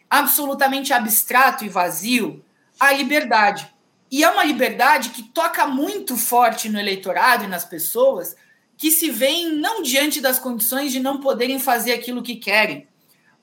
absolutamente 0.09 0.91
abstrato 0.91 1.63
e 1.63 1.69
vazio, 1.69 2.43
a 2.77 2.91
liberdade. 2.91 3.73
E 4.11 4.25
é 4.25 4.29
uma 4.29 4.43
liberdade 4.43 5.11
que 5.11 5.23
toca 5.23 5.65
muito 5.65 6.17
forte 6.17 6.67
no 6.67 6.77
eleitorado 6.77 7.45
e 7.45 7.47
nas 7.47 7.63
pessoas, 7.63 8.35
que 8.75 8.91
se 8.91 9.09
veem 9.09 9.53
não 9.53 9.81
diante 9.81 10.19
das 10.19 10.37
condições 10.37 10.91
de 10.91 10.99
não 10.99 11.21
poderem 11.21 11.59
fazer 11.59 11.93
aquilo 11.93 12.21
que 12.21 12.35
querem, 12.35 12.89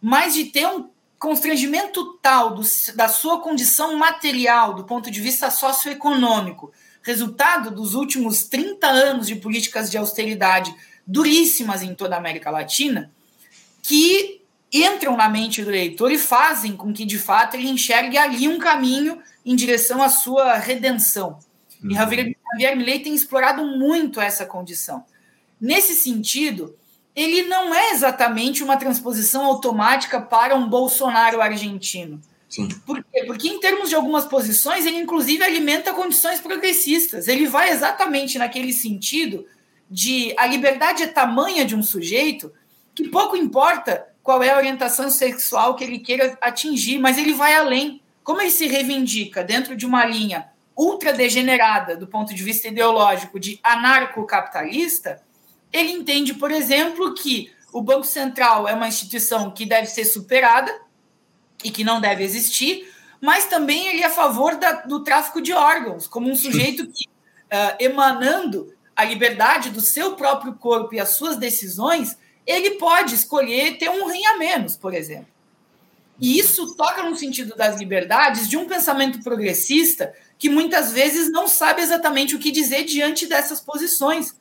mas 0.01 0.35
de 0.35 0.47
ter 0.47 0.67
um 0.67 0.89
constrangimento 1.19 2.15
tal 2.23 2.55
do, 2.55 2.63
da 2.95 3.09
sua 3.09 3.41
condição 3.41 3.97
material, 3.97 4.75
do 4.75 4.85
ponto 4.85 5.11
de 5.11 5.21
vista 5.21 5.51
socioeconômico, 5.51 6.73
resultado 7.03 7.71
dos 7.71 7.95
últimos 7.95 8.45
30 8.45 8.87
anos 8.87 9.27
de 9.27 9.37
políticas 9.37 9.91
de 9.91 9.99
austeridade 9.99 10.75
duríssimas 11.07 11.83
em 11.83 11.95
toda 11.95 12.15
a 12.15 12.19
América 12.19 12.51
Latina, 12.51 13.11
que 13.83 14.41
entram 14.73 15.17
na 15.17 15.29
mente 15.29 15.63
do 15.63 15.71
eleitor 15.71 16.13
e 16.13 16.19
fazem 16.19 16.77
com 16.77 16.93
que, 16.93 17.05
de 17.05 17.19
fato, 17.19 17.57
ele 17.57 17.69
enxergue 17.69 18.17
ali 18.17 18.47
um 18.47 18.59
caminho 18.59 19.21
em 19.45 19.57
direção 19.57 20.03
à 20.03 20.09
sua 20.09 20.55
redenção. 20.55 21.39
Uhum. 21.83 21.91
E 21.91 21.95
Javier, 21.95 22.37
Javier 22.53 22.77
Milei 22.77 23.01
tem 23.01 23.15
explorado 23.15 23.65
muito 23.65 24.21
essa 24.21 24.47
condição. 24.47 25.05
Nesse 25.61 25.95
sentido, 25.95 26.77
ele 27.15 27.43
não 27.43 27.75
é 27.75 27.91
exatamente 27.91 28.63
uma 28.63 28.77
transposição 28.77 29.45
automática 29.45 30.21
para 30.21 30.55
um 30.55 30.69
Bolsonaro 30.69 31.41
argentino. 31.41 32.21
Sim. 32.49 32.69
Por 32.85 33.05
quê? 33.05 33.25
Porque, 33.27 33.49
em 33.49 33.61
termos 33.61 33.89
de 33.89 33.95
algumas 33.95 34.25
posições, 34.25 34.85
ele 34.85 34.99
inclusive 34.99 35.43
alimenta 35.43 35.93
condições 35.93 36.41
progressistas. 36.41 37.29
Ele 37.29 37.47
vai 37.47 37.71
exatamente 37.71 38.39
naquele 38.39 38.73
sentido 38.73 39.47
de 39.89 40.35
a 40.37 40.47
liberdade 40.47 41.03
é 41.03 41.07
tamanha 41.07 41.65
de 41.65 41.77
um 41.77 41.83
sujeito 41.83 42.53
que 42.95 43.09
pouco 43.09 43.37
importa 43.37 44.07
qual 44.23 44.43
é 44.43 44.51
a 44.51 44.57
orientação 44.57 45.11
sexual 45.11 45.75
que 45.75 45.85
ele 45.85 45.99
queira 45.99 46.37
atingir, 46.41 46.99
mas 46.99 47.19
ele 47.19 47.33
vai 47.33 47.55
além. 47.55 48.01
Como 48.23 48.41
ele 48.41 48.51
se 48.51 48.67
reivindica 48.67 49.43
dentro 49.43 49.77
de 49.77 49.87
uma 49.87 50.05
linha 50.05 50.49
ultra 50.77 51.13
degenerada 51.13 51.97
do 51.97 52.07
ponto 52.07 52.35
de 52.35 52.43
vista 52.43 52.69
ideológico 52.69 53.39
de 53.39 53.59
anarcocapitalista, 53.63 55.21
ele 55.73 55.93
entende, 55.93 56.35
por 56.35 56.51
exemplo, 56.51 57.15
que 57.15 57.53
o 57.73 57.81
Banco 57.81 58.05
Central 58.05 58.67
é 58.67 58.75
uma 58.75 58.89
instituição 58.89 59.51
que 59.51 59.65
deve 59.65 59.87
ser 59.87 60.05
superada 60.05 60.73
e 61.63 61.71
que 61.71 61.85
não 61.85 62.01
deve 62.01 62.25
existir, 62.25 62.93
mas 63.21 63.47
também 63.47 63.89
ele 63.89 64.03
é 64.03 64.07
a 64.07 64.11
favor 64.11 64.57
da, 64.57 64.73
do 64.73 65.05
tráfico 65.05 65.41
de 65.41 65.53
órgãos, 65.53 66.07
como 66.07 66.31
um 66.31 66.37
sujeito 66.37 66.87
que, 66.87 67.07
uh, 67.07 67.77
emanando 67.79 68.75
a 68.97 69.05
liberdade 69.05 69.71
do 69.71 69.81
seu 69.81 70.15
próprio 70.15 70.55
corpo 70.55 70.95
e 70.95 71.01
as 71.01 71.11
suas 71.11 71.37
decisões, 71.37 72.17
ele 72.47 72.73
pode 72.73 73.15
escolher 73.15 73.79
ter 73.79 73.89
um 73.89 74.11
rim 74.11 74.25
a 74.27 74.37
menos, 74.37 74.77
por 74.77 74.95
exemplo. 74.95 75.29
E 76.21 76.39
isso 76.39 76.75
toca 76.77 77.03
no 77.03 77.17
sentido 77.17 77.57
das 77.57 77.79
liberdades 77.79 78.49
de 78.49 78.57
um 78.57 78.67
pensamento 78.67 79.23
progressista 79.23 80.13
que 80.39 80.51
muitas 80.51 80.93
vezes 80.93 81.31
não 81.31 81.49
sabe 81.49 81.81
exatamente 81.81 82.35
o 82.35 82.39
que 82.39 82.51
dizer 82.51 82.85
diante 82.85 83.27
dessas 83.27 83.61
posições. 83.61 84.35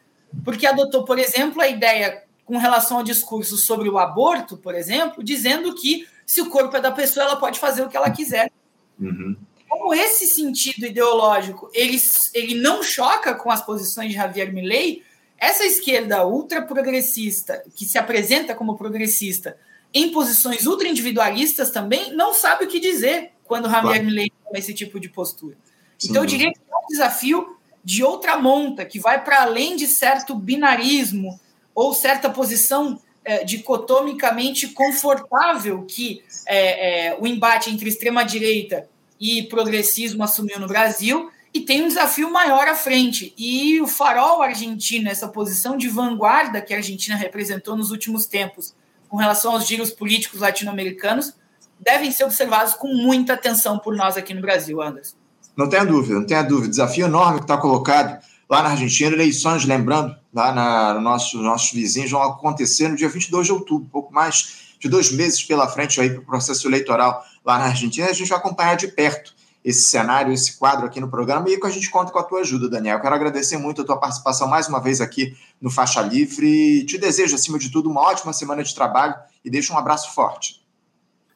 Porque 0.43 0.65
adotou, 0.65 1.03
por 1.03 1.17
exemplo, 1.19 1.61
a 1.61 1.67
ideia 1.67 2.23
com 2.45 2.57
relação 2.57 2.97
ao 2.97 3.03
discurso 3.03 3.57
sobre 3.57 3.89
o 3.89 3.99
aborto, 3.99 4.57
por 4.57 4.73
exemplo, 4.73 5.23
dizendo 5.23 5.75
que 5.75 6.07
se 6.25 6.41
o 6.41 6.49
corpo 6.49 6.75
é 6.75 6.81
da 6.81 6.91
pessoa, 6.91 7.25
ela 7.25 7.35
pode 7.35 7.59
fazer 7.59 7.83
o 7.83 7.89
que 7.89 7.97
ela 7.97 8.09
quiser. 8.09 8.51
Uhum 8.99 9.35
como 9.69 9.93
esse 9.93 10.25
sentido 10.25 10.87
ideológico 10.87 11.69
ele, 11.73 11.97
ele 12.33 12.55
não 12.55 12.81
choca 12.81 13.35
com 13.35 13.51
as 13.51 13.63
posições 13.63 14.09
de 14.09 14.15
Javier 14.15 14.51
Milei, 14.51 15.03
essa 15.37 15.63
esquerda 15.63 16.25
ultra 16.25 16.61
progressista, 16.61 17.63
que 17.75 17.85
se 17.85 17.97
apresenta 17.97 18.55
como 18.55 18.77
progressista, 18.77 19.57
em 19.93 20.11
posições 20.11 20.65
ultra 20.65 20.87
individualistas 20.87 21.69
também, 21.69 22.13
não 22.13 22.33
sabe 22.33 22.65
o 22.65 22.67
que 22.67 22.79
dizer 22.79 23.31
quando 23.45 23.69
Javier 23.69 23.81
claro. 23.81 24.05
Milei 24.05 24.31
toma 24.43 24.57
esse 24.57 24.73
tipo 24.73 24.99
de 24.99 25.07
postura. 25.07 25.55
Então, 26.03 26.23
eu 26.23 26.25
diria 26.25 26.51
que 26.51 26.59
é 26.59 26.75
um 26.75 26.87
desafio 26.87 27.57
de 27.83 28.03
outra 28.03 28.37
monta, 28.37 28.85
que 28.85 28.99
vai 28.99 29.23
para 29.23 29.41
além 29.41 29.75
de 29.75 29.87
certo 29.87 30.35
binarismo 30.35 31.39
ou 31.73 31.93
certa 31.93 32.29
posição 32.29 32.99
é, 33.23 33.43
dicotomicamente 33.43 34.67
confortável 34.69 35.85
que 35.85 36.23
é, 36.47 37.07
é, 37.07 37.17
o 37.19 37.27
embate 37.27 37.69
entre 37.69 37.87
extrema-direita 37.87 38.87
e 39.19 39.43
progressismo 39.43 40.23
assumiu 40.23 40.59
no 40.59 40.67
Brasil, 40.67 41.29
e 41.53 41.61
tem 41.61 41.83
um 41.83 41.87
desafio 41.87 42.31
maior 42.31 42.67
à 42.67 42.75
frente. 42.75 43.33
E 43.37 43.81
o 43.81 43.87
farol 43.87 44.41
argentino, 44.41 45.09
essa 45.09 45.27
posição 45.27 45.77
de 45.77 45.87
vanguarda 45.87 46.61
que 46.61 46.73
a 46.73 46.77
Argentina 46.77 47.15
representou 47.15 47.75
nos 47.75 47.91
últimos 47.91 48.25
tempos 48.25 48.73
com 49.07 49.17
relação 49.17 49.53
aos 49.53 49.67
giros 49.67 49.91
políticos 49.91 50.41
latino-americanos, 50.41 51.33
devem 51.79 52.11
ser 52.11 52.25
observados 52.25 52.75
com 52.75 52.87
muita 52.93 53.33
atenção 53.33 53.79
por 53.79 53.95
nós 53.95 54.15
aqui 54.15 54.33
no 54.33 54.41
Brasil, 54.41 54.81
Anderson. 54.81 55.18
Não 55.55 55.67
tenha 55.67 55.85
dúvida, 55.85 56.15
não 56.15 56.25
tenha 56.25 56.41
dúvida. 56.41 56.69
Desafio 56.69 57.05
enorme 57.05 57.39
que 57.39 57.45
está 57.45 57.57
colocado 57.57 58.19
lá 58.49 58.63
na 58.63 58.69
Argentina. 58.69 59.13
Eleições, 59.13 59.65
lembrando, 59.65 60.15
lá 60.33 60.51
na, 60.51 60.93
no 60.95 61.01
nosso, 61.01 61.41
nossos 61.41 61.71
vizinhos 61.71 62.12
vão 62.12 62.21
acontecer 62.21 62.88
no 62.88 62.95
dia 62.95 63.09
22 63.09 63.47
de 63.47 63.53
outubro, 63.53 63.89
pouco 63.91 64.13
mais 64.13 64.69
de 64.79 64.88
dois 64.88 65.12
meses 65.12 65.43
pela 65.43 65.67
frente 65.67 65.99
aí 65.99 66.09
para 66.09 66.21
o 66.21 66.25
processo 66.25 66.67
eleitoral 66.67 67.23
lá 67.45 67.57
na 67.57 67.65
Argentina. 67.65 68.07
A 68.07 68.13
gente 68.13 68.29
vai 68.29 68.38
acompanhar 68.38 68.75
de 68.75 68.88
perto 68.88 69.33
esse 69.63 69.81
cenário, 69.83 70.31
esse 70.31 70.57
quadro 70.57 70.85
aqui 70.85 70.99
no 71.01 71.09
programa 71.09 71.49
e 71.49 71.59
a 71.62 71.69
gente 71.69 71.89
conta 71.89 72.12
com 72.12 72.19
a 72.19 72.23
tua 72.23 72.39
ajuda, 72.39 72.69
Daniel. 72.69 73.01
quero 73.01 73.13
agradecer 73.13 73.57
muito 73.57 73.81
a 73.81 73.85
tua 73.85 73.97
participação 73.97 74.47
mais 74.47 74.67
uma 74.67 74.79
vez 74.79 75.01
aqui 75.01 75.35
no 75.62 75.69
Faixa 75.69 76.01
Livre. 76.01 76.85
Te 76.85 76.97
desejo, 76.97 77.35
acima 77.35 77.59
de 77.59 77.69
tudo, 77.69 77.89
uma 77.89 78.01
ótima 78.01 78.31
semana 78.31 78.63
de 78.63 78.73
trabalho 78.73 79.15
e 79.43 79.49
deixo 79.49 79.73
um 79.73 79.77
abraço 79.77 80.13
forte. 80.13 80.58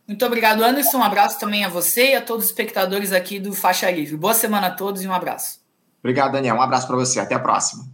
Muito 0.08 0.26
obrigado, 0.26 0.64
Anderson. 0.64 0.98
Um 0.98 1.04
abraço 1.04 1.40
também 1.40 1.64
a 1.64 1.70
você 1.70 2.12
e 2.12 2.16
a 2.16 2.22
todos 2.22 2.46
os 2.46 2.52
espectadores 2.52 3.12
aqui 3.12 3.40
do 3.40 3.54
Faixa 3.54 3.90
Livre. 3.90 4.18
Boa 4.18 4.34
semana 4.34 4.68
a 4.68 4.72
todos 4.72 5.02
e 5.02 5.08
um 5.08 5.14
abraço. 5.14 5.60
Obrigado, 6.00 6.34
Daniel. 6.34 6.56
Um 6.56 6.62
abraço 6.62 6.86
para 6.88 6.98
você. 6.98 7.20
Até 7.20 7.36
a 7.36 7.40
próxima. 7.40 7.88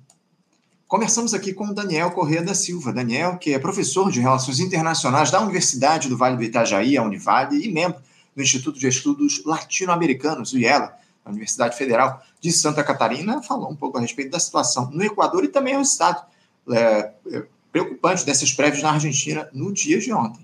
Conversamos 0.87 1.35
aqui 1.35 1.53
com 1.53 1.65
o 1.65 1.73
Daniel 1.73 2.09
Corrêa 2.09 2.41
da 2.41 2.55
Silva. 2.55 2.91
Daniel, 2.91 3.37
que 3.37 3.53
é 3.53 3.59
professor 3.59 4.09
de 4.09 4.19
Relações 4.19 4.59
Internacionais 4.59 5.29
da 5.29 5.39
Universidade 5.39 6.09
do 6.09 6.17
Vale 6.17 6.35
do 6.35 6.43
Itajaí, 6.43 6.97
a 6.97 7.03
Univale, 7.03 7.63
e 7.63 7.71
membro 7.71 8.01
do 8.35 8.41
Instituto 8.41 8.79
de 8.79 8.87
Estudos 8.87 9.45
Latino-Americanos, 9.45 10.51
o 10.51 10.57
IELA, 10.57 10.97
da 11.23 11.29
Universidade 11.29 11.77
Federal 11.77 12.23
de 12.41 12.51
Santa 12.51 12.83
Catarina, 12.83 13.43
falou 13.43 13.69
um 13.69 13.75
pouco 13.75 13.99
a 13.99 14.01
respeito 14.01 14.31
da 14.31 14.39
situação 14.39 14.89
no 14.89 15.03
Equador 15.03 15.43
e 15.43 15.49
também 15.49 15.75
ao 15.75 15.81
estado 15.81 16.23
é, 16.71 17.11
é, 17.31 17.45
preocupante 17.71 18.25
dessas 18.25 18.51
prévias 18.51 18.81
na 18.81 18.93
Argentina 18.93 19.47
no 19.53 19.71
dia 19.71 19.99
de 19.99 20.11
ontem. 20.11 20.43